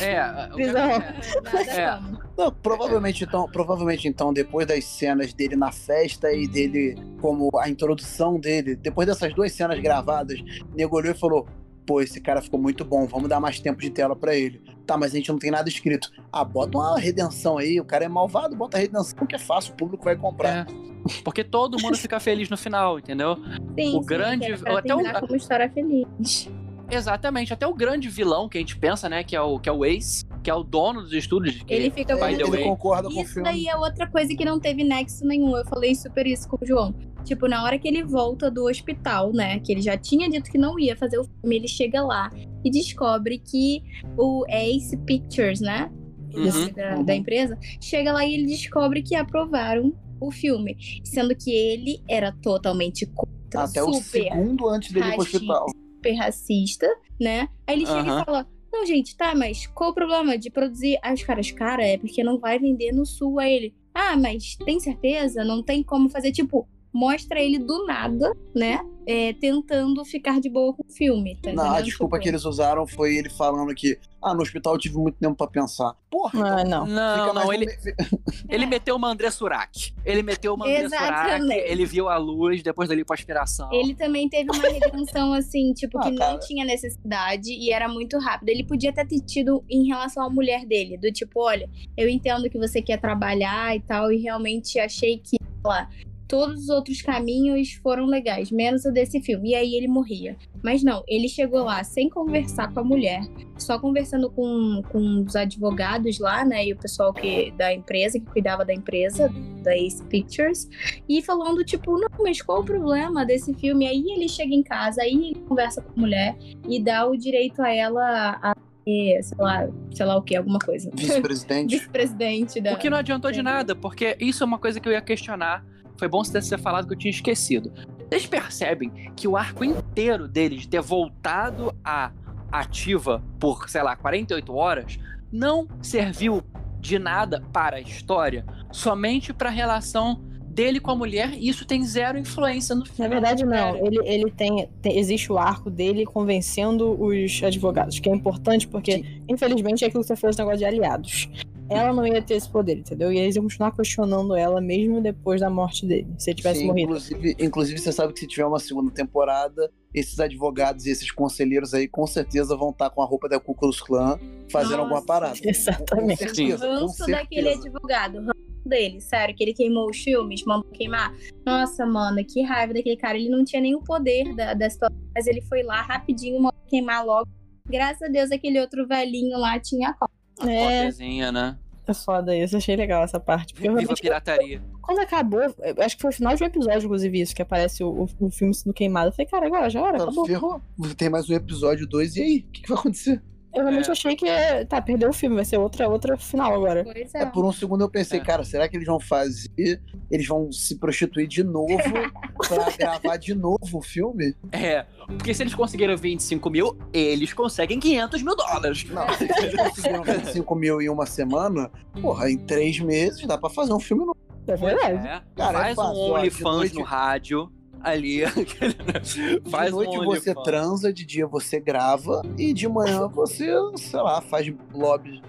[0.00, 0.90] é, o que- Prisão.
[0.90, 1.14] É.
[1.52, 2.00] como.
[2.36, 7.68] Não, provavelmente então, provavelmente então, depois das cenas dele na festa e dele como a
[7.68, 10.40] introdução dele, depois dessas duas cenas gravadas,
[10.74, 11.46] nego olhou e falou:
[11.86, 14.62] "Pô, esse cara ficou muito bom, vamos dar mais tempo de tela pra ele".
[14.86, 16.10] Tá, mas a gente não tem nada escrito.
[16.32, 19.72] Ah, bota uma redenção aí, o cara é malvado, bota a redenção que é fácil,
[19.72, 20.66] o público vai comprar.
[20.68, 20.84] É.
[21.22, 23.36] Porque todo mundo fica feliz no final, entendeu?
[23.78, 26.48] Sim, O sim, grande- era pra até o- terminar como história feliz.
[26.90, 29.72] Exatamente, até o grande vilão que a gente pensa, né, que é o, que é
[29.72, 31.62] o Ace, que é o dono dos estúdios.
[31.62, 33.48] Que, Ele fica by Ele concorda com o Isso filme.
[33.48, 35.56] daí é outra coisa que não teve nexo nenhum.
[35.56, 36.94] Eu falei super isso com o João.
[37.24, 39.58] Tipo, na hora que ele volta do hospital, né?
[39.60, 42.30] Que ele já tinha dito que não ia fazer o filme, ele chega lá
[42.64, 43.82] e descobre que
[44.16, 45.90] o Ace Pictures, né?
[46.34, 47.04] Uhum, Esse da, uhum.
[47.04, 50.76] da empresa, chega lá e ele descobre que aprovaram o filme.
[51.04, 55.66] Sendo que ele era totalmente contra, Até o segundo antes dele ir pro hospital.
[55.68, 56.88] super racista,
[57.20, 57.48] né?
[57.66, 58.22] Aí ele chega Aham.
[58.22, 60.98] e fala: Não, gente, tá, mas qual o problema de produzir?
[61.02, 63.38] Aí os caras, cara, é porque não vai vender no sul.
[63.38, 65.44] Aí ele, ah, mas tem certeza?
[65.44, 66.32] Não tem como fazer.
[66.32, 68.80] Tipo, mostra ele do nada, né?
[69.06, 71.36] É, tentando ficar de boa com o filme.
[71.42, 74.72] Tá Não, a desculpa Tipo, que eles usaram foi ele falando que, ah, no hospital
[74.74, 75.94] eu tive muito tempo pra pensar.
[76.10, 76.86] Porra, então Ah, não.
[76.86, 77.74] Não, não, ele, me-
[78.48, 79.92] ele meteu uma André Surak.
[80.06, 83.68] Ele meteu uma André Surak, ele viu a luz, depois dali pra aspiração.
[83.72, 86.38] Ele também teve uma redenção, assim, tipo, que Ah, não cara.
[86.38, 88.48] tinha necessidade e era muito rápido.
[88.48, 92.48] Ele podia até ter tido em relação à mulher dele, do tipo, olha, eu entendo
[92.48, 95.90] que você quer trabalhar e tal, e realmente achei que, sei lá,
[96.26, 99.50] todos os outros caminhos foram legais, menos o desse filme.
[99.50, 100.36] E aí ele morria.
[100.62, 103.20] Mas não, ele chegou lá sem conversar com a mulher,
[103.58, 108.26] só conversando com, com os advogados lá, né, e o pessoal que, da empresa, que
[108.26, 109.30] cuidava da empresa,
[109.62, 110.68] da Ace Pictures,
[111.08, 113.86] e falando, tipo, não, mas qual o problema desse filme?
[113.86, 116.36] Aí ele chega em casa, aí ele conversa com a mulher
[116.68, 118.54] e dá o direito a ela a
[118.84, 120.90] ser, sei lá, sei lá o que, alguma coisa.
[120.94, 121.70] vice-presidente.
[121.76, 122.74] Vice-presidente da.
[122.74, 123.42] O que não adiantou de É.
[123.42, 125.64] nada, porque isso é uma coisa que eu ia questionar.
[125.96, 127.72] Foi bom você ter falado que eu tinha esquecido.
[128.08, 132.10] Vocês percebem que o arco inteiro dele de ter voltado à
[132.52, 134.98] ativa por, sei lá, 48 horas,
[135.32, 136.42] não serviu
[136.80, 141.64] de nada para a história, somente para a relação dele com a mulher, e isso
[141.64, 143.08] tem zero influência no Na filme.
[143.10, 143.74] verdade, não.
[143.84, 149.04] Ele, ele tem, tem- Existe o arco dele convencendo os advogados, que é importante porque,
[149.28, 151.28] infelizmente, é aquilo que você falou esse negócio de aliados.
[151.68, 153.12] Ela não ia ter esse poder, entendeu?
[153.12, 156.66] E eles iam continuar questionando ela mesmo depois da morte dele, se ele tivesse Sim,
[156.66, 156.88] morrido.
[156.90, 161.72] inclusive, inclusive, você sabe que se tiver uma segunda temporada, esses advogados e esses conselheiros
[161.72, 164.18] aí com certeza vão estar com a roupa da Ku Klux Klan
[164.50, 164.82] fazendo Nossa.
[164.82, 165.38] alguma parada.
[165.42, 166.18] Exatamente.
[166.18, 167.68] Com certeza, com ranço daquele certeza.
[167.68, 171.14] advogado, ranço dele, sério, que ele queimou os filmes, mandou queimar.
[171.46, 173.16] Nossa, mano, que raiva daquele cara.
[173.16, 177.04] Ele não tinha nenhum poder da, da situação, mas ele foi lá rapidinho, mandou queimar
[177.04, 177.28] logo.
[177.66, 180.23] Graças a Deus, aquele outro velhinho lá tinha a copa.
[180.40, 181.56] É, Cópiazinha, né?
[181.86, 182.56] é foda isso.
[182.56, 183.52] Achei legal essa parte.
[183.54, 184.62] Porque eu Viva a pirataria.
[184.80, 187.84] quando acabou, eu acho que foi o final de um episódio, inclusive, isso, que aparece
[187.84, 187.88] o,
[188.20, 189.08] o, o filme sendo queimado.
[189.08, 190.26] Eu falei, cara, agora já era, Tá, acabou.
[190.26, 190.60] ferrou.
[190.96, 192.38] Tem mais um episódio 2 e aí?
[192.48, 193.22] O que, que vai acontecer?
[193.54, 193.92] Eu realmente É.
[193.92, 194.26] achei que,
[194.68, 196.82] tá, perdeu o filme, vai ser outra, outra final agora.
[196.84, 197.26] Pois É, é.
[197.26, 198.22] por um segundo eu pensei, É.
[198.24, 199.80] cara, será que eles vão fazer?
[200.10, 201.66] Eles vão se prostituir de novo
[202.48, 204.34] pra gravar de novo o filme?
[204.52, 208.84] É, porque se eles conseguiram 25 mil, eles conseguem 500 mil dólares.
[208.90, 213.50] Não, se eles conseguiram 25 mil em uma semana, porra, em três meses dá pra
[213.50, 214.16] fazer um filme novo.
[214.46, 215.08] É verdade.
[215.08, 217.50] É, Cara, é faz fácil, um OnlyFans no rádio,
[217.84, 218.22] ali.
[219.04, 220.44] De faz noite um você OnlyFans.
[220.44, 225.22] transa, de dia você grava e de manhã você, sei lá, faz lobby.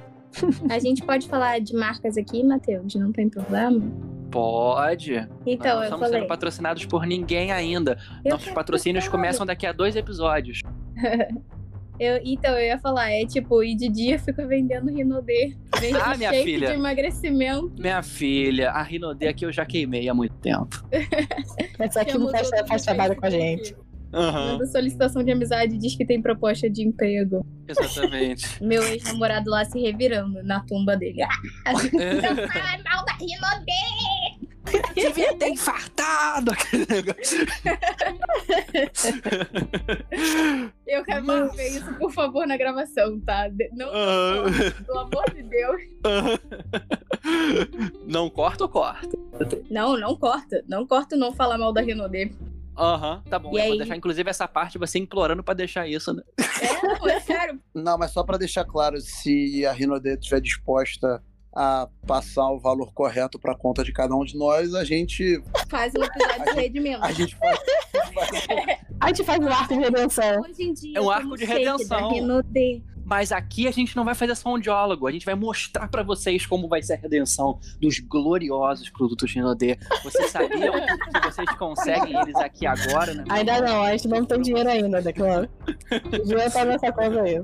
[0.69, 2.93] A gente pode falar de marcas aqui, Matheus?
[2.95, 3.81] Não tem problema?
[4.29, 5.13] Pode.
[5.45, 6.19] Então, Nós não eu estamos falei.
[6.19, 7.97] sendo patrocinados por ninguém ainda.
[8.23, 10.61] Eu Nossos patrocínios começam daqui a dois episódios.
[11.99, 15.55] Eu, então, eu ia falar, é tipo, e de dia fica vendendo Rinodê.
[15.79, 16.67] Vende Ah, minha shake filha.
[16.67, 17.71] de emagrecimento.
[17.79, 20.83] Minha filha, a Rinodê aqui eu já queimei há muito tempo.
[21.79, 23.75] Mas aqui não faz, faz trabalho com a gente.
[24.13, 27.45] Aham, Manda solicitação de amizade diz que tem proposta de emprego.
[27.67, 28.45] exatamente.
[28.63, 31.21] Meu ex-namorado lá se revirando na tumba dele.
[31.23, 31.29] Ah,
[31.73, 34.24] não fala mal da Rinodê!
[34.95, 37.45] Devia ter infartado aquele negócio.
[40.87, 43.49] Eu quero Mas- ver isso, por favor, na gravação, tá?
[43.73, 44.51] Não, Aham.
[44.85, 45.81] pelo amor de Deus.
[48.07, 49.09] Não corta ou corta?
[49.69, 50.63] Não, não corta.
[50.67, 52.31] Não corta não falar mal da Rinodê.
[52.77, 53.51] Aham, tá bom.
[53.53, 53.77] E eu vou aí?
[53.79, 56.21] deixar, inclusive, essa parte você implorando pra deixar isso, né?
[56.61, 57.59] É, não, é sério.
[57.73, 61.21] Não, mas só pra deixar claro, se a Rinode estiver disposta
[61.55, 65.93] a passar o valor correto pra conta de cada um de nós, a gente, Faz
[65.97, 67.03] um episódio de redimento.
[67.03, 67.59] a gente faz,
[68.99, 70.41] A gente faz um arco de redenção.
[70.41, 72.11] Hoje em dia, É um arco de redenção.
[73.05, 76.01] Mas aqui a gente não vai fazer só um diálogo, a gente vai mostrar pra
[76.01, 79.77] vocês como vai ser a redenção dos gloriosos produtos Rinodê.
[80.03, 83.23] Vocês sabiam que vocês conseguem eles aqui agora, né?
[83.29, 85.47] Ainda não, a gente não tem dinheiro ainda, Declan.
[85.91, 87.39] O dinheiro tá nessa conta aí.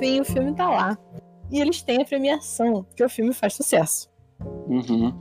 [0.00, 0.98] Enfim, o filme tá lá.
[1.50, 4.08] E eles têm a premiação, porque o filme faz sucesso.
[4.66, 5.12] Uhum.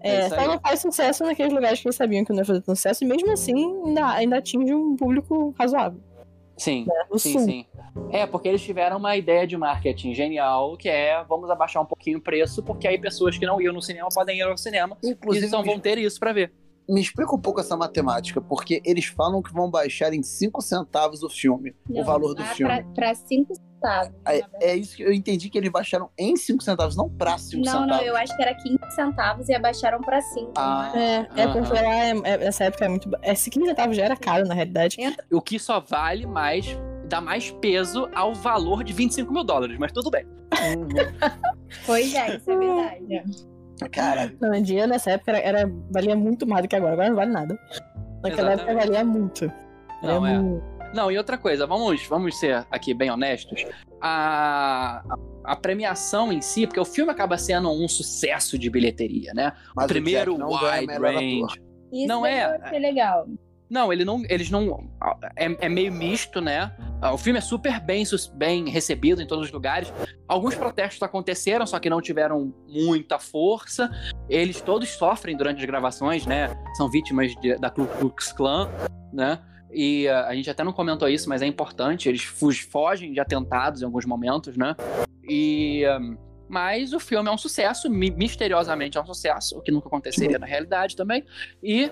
[0.00, 2.60] É, É, só não faz sucesso naqueles lugares que eles sabiam que não ia fazer
[2.60, 3.54] tanto sucesso, e mesmo assim
[3.84, 6.00] ainda, ainda atinge um público razoável.
[6.56, 7.18] Sim, Né?
[7.18, 7.40] Sim, sul.
[7.42, 7.66] sim.
[8.10, 12.18] É, porque eles tiveram uma ideia de marketing genial, que é vamos abaixar um pouquinho
[12.18, 14.96] o preço, porque aí pessoas que não iam no cinema podem ir ao cinema.
[15.04, 16.52] Inclusive, e então vão ter isso pra ver.
[16.88, 21.22] me explica um pouco essa matemática, porque eles falam que vão baixar em 5 centavos
[21.22, 22.84] o filme, o valor do ah, filme.
[22.94, 23.52] Pra 5
[23.86, 24.12] centavos.
[24.24, 27.38] na É, é isso que eu entendi que eles baixaram em 5 centavos, não pra
[27.38, 27.96] 5 Não, centavos.
[27.96, 30.52] não, eu acho que era 15 centavos e abaixaram pra 5.
[30.56, 30.92] Ah.
[30.94, 31.52] É, é Aham.
[31.62, 33.10] porque lá é, é- essa época é muito.
[33.22, 34.96] É, 15 centavos já era caro, na realidade.
[35.32, 36.66] O que só vale mais,
[37.08, 40.26] dá mais peso ao valor de 25 mil dólares, mas tudo bem.
[40.26, 40.86] Uhum.
[41.84, 43.46] Pois é, isso é verdade.
[43.90, 46.92] Cara, Não, dia nessa época era, era- valia muito mais do que agora.
[46.94, 47.58] Agora não vale nada.
[48.22, 48.86] Naquela época Exatamente.
[48.86, 49.52] valia muito.
[50.02, 50.75] Não, Valia é.
[50.96, 53.66] Não, e outra coisa, vamos, vamos ser aqui bem honestos.
[54.00, 55.04] A,
[55.44, 59.52] a, premiação em si, porque o filme acaba sendo um sucesso de bilheteria, né?
[59.74, 61.60] mas o primeiro ganha wide range.
[61.92, 63.26] Isso Não é- eu achei legal.
[63.68, 64.88] Não, ele não, eles não.
[65.36, 66.72] É, é meio misto, né?
[67.12, 69.92] O filme é super bem, bem recebido em todos os lugares.
[70.28, 73.90] Alguns protestos aconteceram, só que não tiveram muita força.
[74.30, 76.56] Eles todos sofrem durante as gravações, né?
[76.76, 78.70] São vítimas de- da Ku Klux Klan,
[79.12, 79.40] né?
[79.78, 82.08] E ah, a gente até não comentou isso, mas é importante.
[82.08, 82.24] Eles
[82.70, 84.74] fogem de atentados em alguns momentos, né?
[85.28, 85.84] E.
[85.84, 86.00] ah,
[86.48, 90.38] mas o filme é um sucesso, mi- misteriosamente é um sucesso, o que nunca aconteceria
[90.38, 91.24] na realidade também.
[91.60, 91.90] E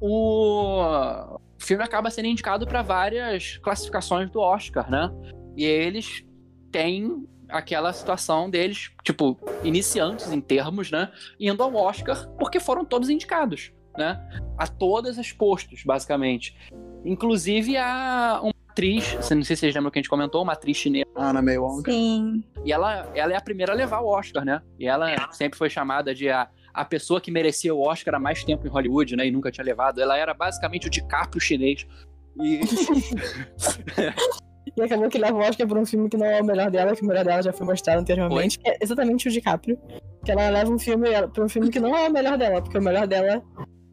[0.00, 5.10] o filme acaba sendo indicado para várias classificações do Oscar, né?
[5.54, 6.24] E eles
[6.72, 11.12] têm aquela situação deles, tipo, iniciantes em termos, né?
[11.38, 14.18] Indo ao Oscar porque foram todos indicados, né?
[14.56, 16.56] A todas as postos, basicamente.
[17.04, 20.76] Inclusive a uma atriz, não sei se vocês lembram que a gente comentou, uma atriz
[20.76, 21.06] chinesa.
[21.14, 21.82] Ana May Wong.
[21.90, 22.44] Sim.
[22.64, 24.62] E ela, ela é a primeira a levar o Oscar, né?
[24.78, 28.44] E ela sempre foi chamada de a, a pessoa que merecia o Oscar há mais
[28.44, 29.26] tempo em Hollywood, né?
[29.26, 30.00] E nunca tinha levado.
[30.00, 31.86] Ela era basicamente o DiCaprio chinês.
[32.40, 32.60] E
[34.76, 36.94] E acabou que leva o Oscar por um filme que não é o melhor dela,
[36.94, 38.58] que o melhor dela já foi mostrado anteriormente.
[38.58, 39.78] que É exatamente o DiCaprio.
[40.24, 42.78] Que ela leva um filme pra um filme que não é o melhor dela, porque
[42.78, 43.42] o melhor dela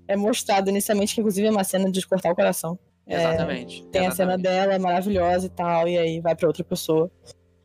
[0.08, 2.78] é mostrado inicialmente, que inclusive é uma cena de cortar o coração.
[3.08, 3.86] É, exatamente.
[3.88, 4.42] tem a cena exatamente.
[4.44, 7.10] dela maravilhosa e tal, e aí vai pra outra pessoa.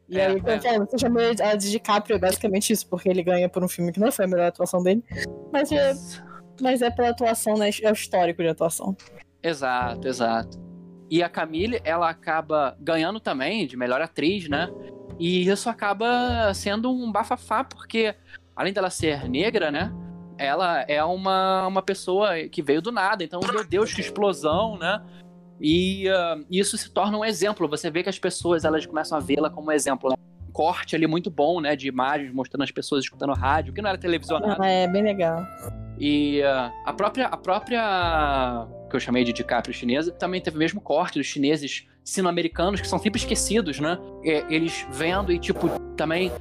[0.09, 0.78] E É, aí, é.
[0.78, 4.01] você chamou ela de DiCaprio, é basicamente isso, porque ele ganha por um filme que
[4.01, 5.03] não foi a melhor atuação dele,
[5.53, 5.95] mas é,
[6.61, 7.70] mas é pela atuação, né?
[7.82, 8.97] É o histórico de atuação.
[9.43, 10.61] Exato, exato.
[11.11, 14.70] E a Camille, ela acaba ganhando também de melhor atriz, né?
[15.18, 18.14] E isso acaba sendo um bafafá, porque
[18.55, 19.93] além dela ser negra, né?
[20.38, 23.22] Ela é uma, uma pessoa que veio do nada.
[23.22, 25.03] Então, meu Deus, que explosão, né?
[25.63, 27.69] E ah, isso se torna um exemplo.
[27.69, 30.11] Você vê que as pessoas elas começam a vê-la como um exemplo.
[30.11, 30.17] Né?
[30.49, 31.77] Um corte ali muito bom, né?
[31.77, 34.63] De imagens mostrando as pessoas escutando rádio, que não era televisionado.
[34.65, 35.47] É bem legal.
[36.01, 40.59] E ah, a própria a própria que eu chamei de DiCaprio chinesa também teve o
[40.59, 43.97] mesmo corte dos chineses sino-americanos que são sempre esquecidos, né?
[44.51, 46.33] Eles vendo e tipo também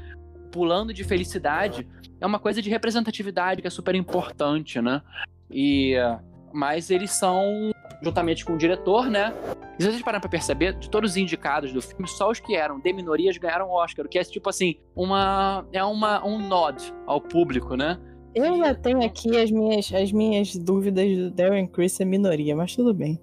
[0.52, 1.88] pulando de felicidade
[2.20, 5.02] é uma coisa de representatividade que é super importante, né?
[5.50, 6.20] E ah,
[6.52, 7.71] mas eles são
[8.02, 9.34] juntamente com o diretor, né?
[9.78, 12.56] E se vocês pararam pra perceber, de todos os indicados do filme, só os que
[12.56, 16.40] eram de minorias ganharam o Oscar, o que é tipo assim, uma é uma um
[16.40, 18.00] nod ao público, né?
[18.34, 22.76] Eu ainda tenho aqui as minhas, as minhas dúvidas do Darren Criss é minoria, mas
[22.76, 23.22] tudo bem.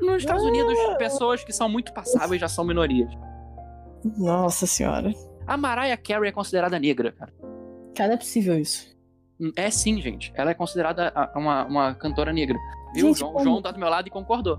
[0.00, 3.12] Nos Estados Unidos, pessoas que são muito passáveis já são minorias.
[4.18, 5.12] Nossa senhora.
[5.46, 7.32] A Mariah Carey é considerada negra, cara.
[7.94, 8.92] Cara, não é possível isso.
[9.56, 10.32] É sim, gente.
[10.34, 12.58] Ela é considerada a- uma, uma cantora negra.
[12.94, 13.06] Viu?
[13.08, 13.44] Gente, o João, como?
[13.44, 14.58] João tá do meu lado e concordou.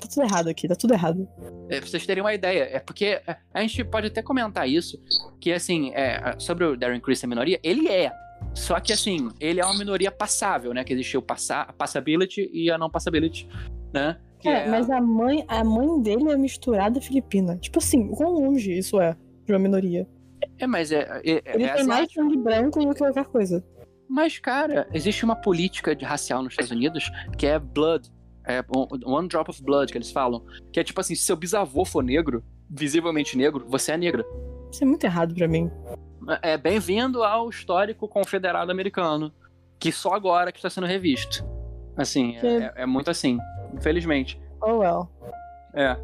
[0.00, 1.26] Tá tudo errado aqui, tá tudo errado.
[1.68, 2.68] É, pra vocês terem uma ideia.
[2.72, 5.00] É porque é, a gente pode até comentar isso,
[5.40, 8.12] que assim, é, sobre o Darren Criss ser minoria, ele é.
[8.52, 10.84] Só que assim, ele é uma minoria passável, né?
[10.84, 13.48] Que existe o passa, a passability e a não passability,
[13.92, 14.18] né?
[14.38, 17.56] Que É, mas a mãe, a mãe dele é misturada filipina.
[17.56, 20.06] Tipo assim, quão longe isso é de uma minoria?
[20.58, 23.64] é, mas é, é, é Ele tem mais sangue branco do que qualquer coisa.
[24.14, 28.08] Mas, cara, existe uma política de racial nos Estados Unidos que é blood.
[28.46, 28.62] É
[29.04, 30.40] one drop of blood, que eles falam.
[30.72, 34.24] Que é tipo assim, se seu bisavô for negro, visivelmente negro, você é negra.
[34.70, 35.68] Isso é muito errado pra mim.
[36.42, 39.32] É bem-vindo ao histórico confederado americano,
[39.80, 41.44] que só agora que está sendo revisto.
[41.96, 43.36] Assim, Que- é, é muito assim,
[43.74, 44.40] infelizmente.
[44.62, 45.10] Oh well.
[45.74, 45.96] É.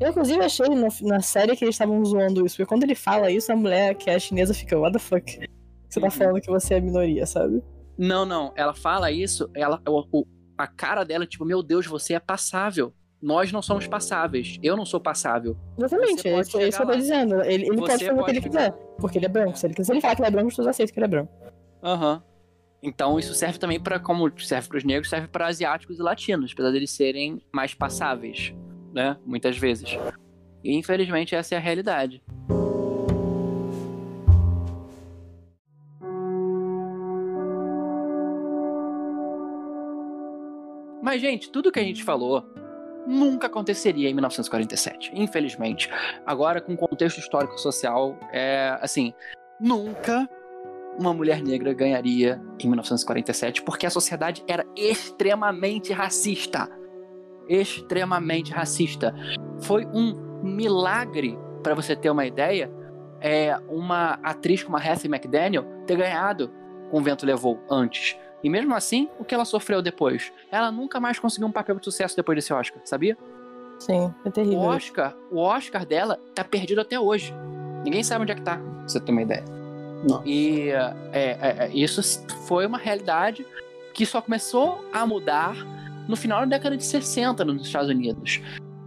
[0.00, 3.30] Eu, inclusive, achei na, na série que eles estavam zoando isso, porque quando ele fala
[3.30, 5.38] isso, a mulher que é chinesa fica, what the fuck?
[5.92, 6.10] Você tá Uhum.
[6.10, 7.62] falando que você é minoria, sabe?
[7.98, 10.24] Não, não, ela fala isso, ela, o-
[10.56, 12.94] a cara dela, tipo, meu Deus, você é passável.
[13.20, 14.58] Nós não somos passáveis.
[14.62, 15.56] Eu não sou passável.
[15.78, 17.42] Exatamente, é isso, é isso que eu tô dizendo.
[17.42, 19.56] Ele, ele pode fazer o que ele quiser, porque ele é branco.
[19.56, 21.32] Se ele, se ele falar que ele é branco, todos aceitam que ele é branco.
[21.84, 22.22] Aham.
[22.82, 26.50] Então isso serve também para como serve para os negros, serve para asiáticos e latinos,
[26.52, 28.52] apesar deles serem mais passáveis,
[28.92, 29.16] né?
[29.24, 29.96] Muitas vezes.
[30.64, 32.20] E infelizmente essa é a realidade.
[41.12, 42.42] Mas, gente, tudo que a gente falou
[43.06, 45.90] nunca aconteceria em 1947, infelizmente.
[46.24, 49.12] Agora, com o contexto histórico-social, é assim,
[49.60, 50.26] nunca
[50.98, 56.66] uma mulher negra ganharia em 1947, porque a sociedade era extremamente racista.
[57.46, 59.14] Extremamente racista.
[59.60, 62.72] Foi um milagre, para você ter uma ideia,
[63.20, 66.50] é, uma atriz como a Hattie McDaniel ter ganhado
[66.90, 68.16] com o Vento Levou antes.
[68.42, 70.32] E mesmo assim, o que ela sofreu depois?
[70.50, 73.16] Ela nunca mais conseguiu um papel de sucesso depois desse Oscar, sabia?
[73.78, 74.60] Sim, é terrível.
[74.60, 77.32] O Oscar, o Oscar dela tá perdido até hoje.
[77.84, 79.44] Ninguém sabe onde é que tá, pra você ter uma ideia.
[80.08, 80.22] Não.
[80.26, 82.02] E é, é, é, isso
[82.46, 83.46] foi uma realidade
[83.94, 85.54] que só começou a mudar
[86.08, 88.40] no final da década de 60 nos Estados Unidos.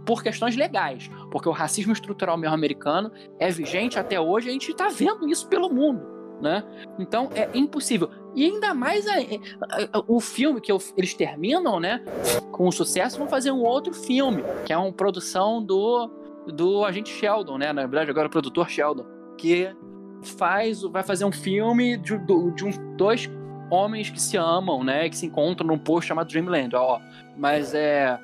[0.04, 4.70] Por questões legais, porque o racismo estrutural mesmo americano é vigente até hoje, a gente
[4.70, 6.06] está vendo isso pelo mundo.
[6.40, 6.62] Né?
[6.98, 8.10] Então é impossível.
[8.36, 12.04] E ainda mais a, a, a, o filme que eu, eles terminam, né?
[12.52, 16.10] Com sucesso, vão fazer um outro filme, que é uma produção do,
[16.46, 17.72] do agente Sheldon, né?
[17.72, 19.06] Na verdade, agora o produtor Sheldon,
[19.38, 19.74] que
[20.22, 23.26] faz, vai fazer um filme de, de dois
[23.70, 25.08] homens que se amam, né?
[25.08, 27.00] Que se encontram num posto chamado Dreamland, ó.
[27.38, 28.18] Mas é.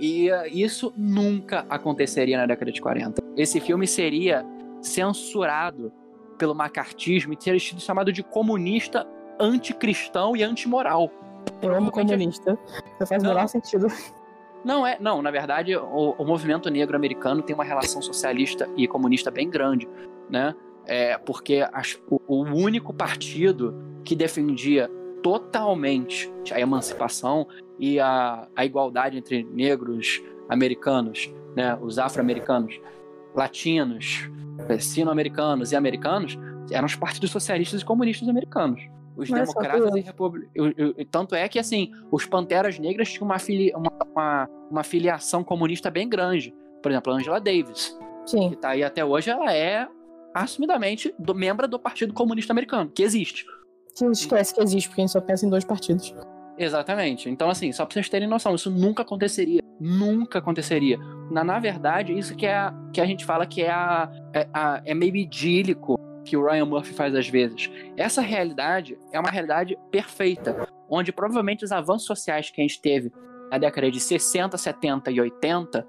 [0.00, 3.20] E isso nunca aconteceria na década de 40.
[3.36, 4.46] Esse filme seria
[4.80, 5.92] censurado
[6.38, 9.04] pelo macartismo e teria sido chamado de comunista
[9.40, 11.10] anticristão e antimoral.
[11.62, 12.58] Eu amo comunista.
[12.98, 13.86] Não faz o menor sentido.
[14.64, 18.88] Não é, não, na verdade, o, o, movimento negro americano tem uma relação socialista e
[18.88, 19.88] comunista bem grande,
[20.28, 20.54] né?
[20.84, 23.74] É, porque as, o, o único partido
[24.04, 24.90] que defendia
[25.22, 27.46] totalmente a emancipação
[27.78, 32.80] e a, a igualdade entre negros americanos, né, os afro-americanos,
[33.34, 34.28] latinos,
[34.80, 36.38] sino-americanos e americanos,
[36.70, 38.80] eram os partidos socialistas e comunistas americanos.
[39.18, 40.74] Os Mas democratas e republicanos.
[41.10, 45.90] Tanto é que, assim, os Panteras Negras tinham uma, fili uma, uma, uma filiação comunista
[45.90, 46.54] bem grande.
[46.80, 47.98] Por exemplo, a Angela Davis.
[48.24, 48.50] Sim.
[48.50, 49.88] Que tá aí até hoje, ela é
[50.32, 53.44] assumidamente do, membro do Partido Comunista Americano, que existe.
[53.98, 56.14] Gente esquece que existe, porque a gente só pensa em dois partidos.
[56.56, 57.28] Exatamente.
[57.28, 59.60] Então, assim, só pra vocês terem noção, isso nunca aconteceria.
[59.80, 60.96] Nunca aconteceria.
[61.30, 64.82] Na, na verdade, isso que, é, que a gente fala que é, a, é, a,
[64.84, 65.98] é meio idílico
[66.28, 67.70] que o Ryan Murphy faz às vezes.
[67.96, 73.10] Essa realidade é uma realidade perfeita, onde provavelmente os avanços sociais que a gente teve
[73.50, 75.86] na década de 60, 70 e 80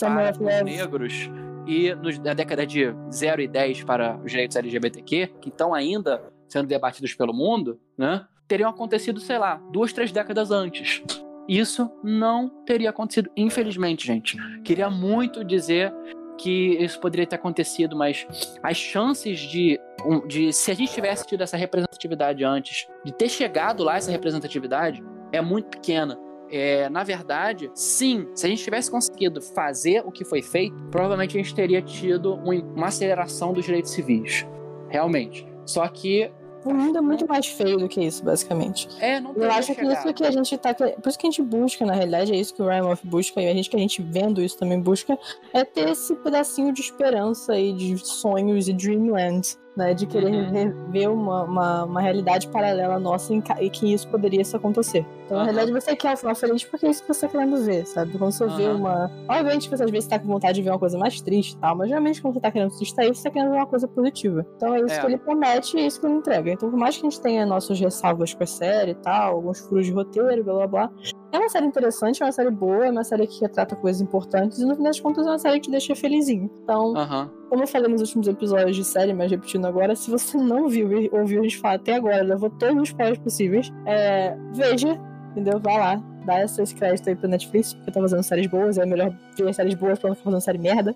[0.00, 1.30] para os negros
[1.66, 6.66] e na década de 0 e 10 para os direitos LGBTQ, que estão ainda sendo
[6.66, 11.02] debatidos pelo mundo, né, teriam acontecido, sei lá, duas, três décadas antes.
[11.48, 14.36] Isso não teria acontecido, infelizmente, gente.
[14.62, 15.92] Queria muito dizer
[16.40, 18.26] que isso poderia ter acontecido, mas
[18.62, 19.78] as chances de,
[20.26, 25.04] de se a gente tivesse tido essa representatividade antes, de ter chegado lá essa representatividade,
[25.32, 26.18] é muito pequena.
[26.50, 31.36] É, na verdade, sim, se a gente tivesse conseguido fazer o que foi feito, provavelmente
[31.38, 34.46] a gente teria tido uma aceleração dos direitos civis.
[34.88, 35.46] Realmente.
[35.64, 36.32] Só que
[36.64, 38.88] o mundo é muito mais feio do que isso, basicamente.
[39.00, 40.74] É, não Eu acho que isso que a gente tá.
[40.74, 43.40] Por isso que a gente busca, na realidade, é isso que o Ryan Murphy busca,
[43.40, 45.18] e a gente que a gente vendo isso também busca,
[45.52, 49.94] é ter esse pedacinho de esperança e de sonhos e dreamland né?
[49.94, 50.90] De querer uhum.
[50.90, 55.06] ver uma, uma, uma, realidade paralela nossa e que isso poderia se acontecer.
[55.24, 55.44] Então, uhum.
[55.44, 57.86] na realidade, você quer o final feliz porque é isso que você está querendo ver,
[57.86, 58.16] sabe?
[58.18, 58.56] Quando você uhum.
[58.56, 59.10] vê uma.
[59.28, 61.76] Obviamente, você às vezes está com vontade de ver uma coisa mais triste e tal,
[61.76, 64.46] mas geralmente quando você está querendo se distrair, você está querendo ver uma coisa positiva.
[64.56, 65.00] Então é isso é.
[65.00, 66.50] que ele promete e é isso que ele entrega.
[66.50, 69.60] Então, por mais que a gente tenha nossas ressalvas com a série e tal, alguns
[69.60, 70.90] furos de roteiro, blá blá blá,
[71.32, 74.58] é uma série interessante, é uma série boa, é uma série que retrata coisas importantes
[74.58, 76.50] e no fim das contas é uma série que te deixa felizinho.
[76.62, 77.28] Então, uhum.
[77.48, 80.92] como eu falei nos últimos episódios de série, mas repetindo agora, se você não viu
[80.92, 85.00] e ouviu a gente falar até agora, levou todos os spoilers possíveis, é, veja,
[85.30, 85.60] entendeu?
[85.60, 89.14] Vá lá, dá esse crédito aí pro Netflix, porque tá fazendo séries boas, é melhor
[89.36, 90.94] ver séries boas pra não ficar fazendo série merda.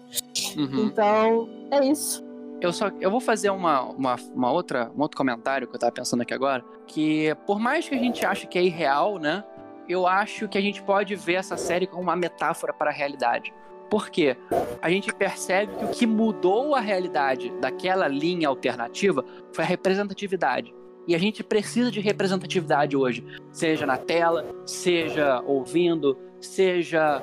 [0.56, 0.86] Uhum.
[0.86, 2.24] Então, é isso.
[2.60, 5.92] Eu só eu vou fazer uma, uma, uma, outra, um outro comentário que eu tava
[5.92, 9.44] pensando aqui agora, que por mais que a gente ache que é irreal, né?
[9.88, 13.52] Eu acho que a gente pode ver essa série como uma metáfora para a realidade.
[13.90, 14.36] Por quê?
[14.80, 20.74] A gente percebe que o que mudou a realidade daquela linha alternativa foi a representatividade.
[21.06, 27.22] E a gente precisa de representatividade hoje, seja na tela, seja ouvindo, seja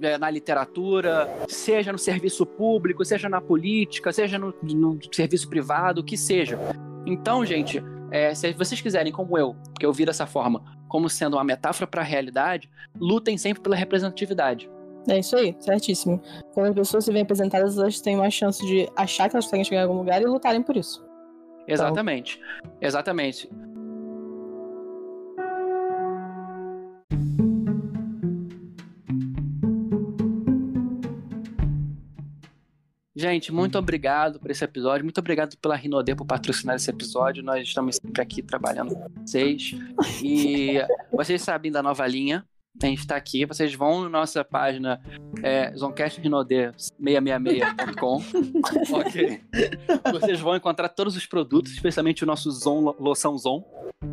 [0.00, 6.00] é, na literatura, seja no serviço público, seja na política, seja no, no serviço privado,
[6.00, 6.58] o que seja.
[7.04, 11.34] Então, gente, é, se vocês quiserem, como eu, porque eu vi dessa forma, como sendo
[11.36, 14.70] uma metáfora para a realidade, lutem sempre pela representatividade.
[15.08, 16.20] É isso aí, certíssimo.
[16.52, 19.64] Quando as pessoas se veem apresentadas, elas têm uma chance de achar que elas conseguem
[19.64, 21.06] chegar em algum lugar e lutarem por isso.
[21.66, 22.40] Exatamente.
[22.58, 22.72] Então...
[22.80, 23.50] Exatamente.
[33.18, 35.04] Gente, muito obrigado por esse episódio.
[35.04, 37.42] Muito obrigado pela Rinodê por patrocinar esse episódio.
[37.42, 39.74] Nós estamos sempre aqui trabalhando com vocês.
[40.22, 40.74] E
[41.10, 42.46] vocês sabem da nova linha.
[42.80, 43.44] A gente está aqui.
[43.44, 45.00] Vocês vão na nossa página
[45.42, 48.22] é, zoncastrinodê666.com.
[48.94, 49.40] ok.
[50.12, 53.64] Vocês vão encontrar todos os produtos, especialmente o nosso Zon, loção Zon,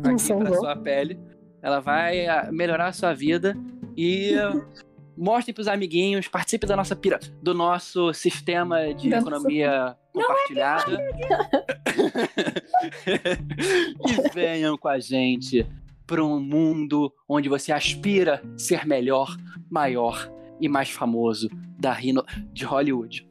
[0.02, 1.16] aqui para sua pele.
[1.62, 3.56] Ela vai ah, melhorar a sua vida
[3.96, 4.34] e
[5.16, 9.22] mostrem pros amiguinhos, participe da nossa pira, do nosso sistema de Nossa.
[9.22, 10.98] economia compartilhada.
[14.06, 15.66] e venham com a gente
[16.06, 19.36] para um mundo onde você aspira ser melhor,
[19.70, 21.48] maior e mais famoso
[21.78, 23.26] da Rino de Hollywood.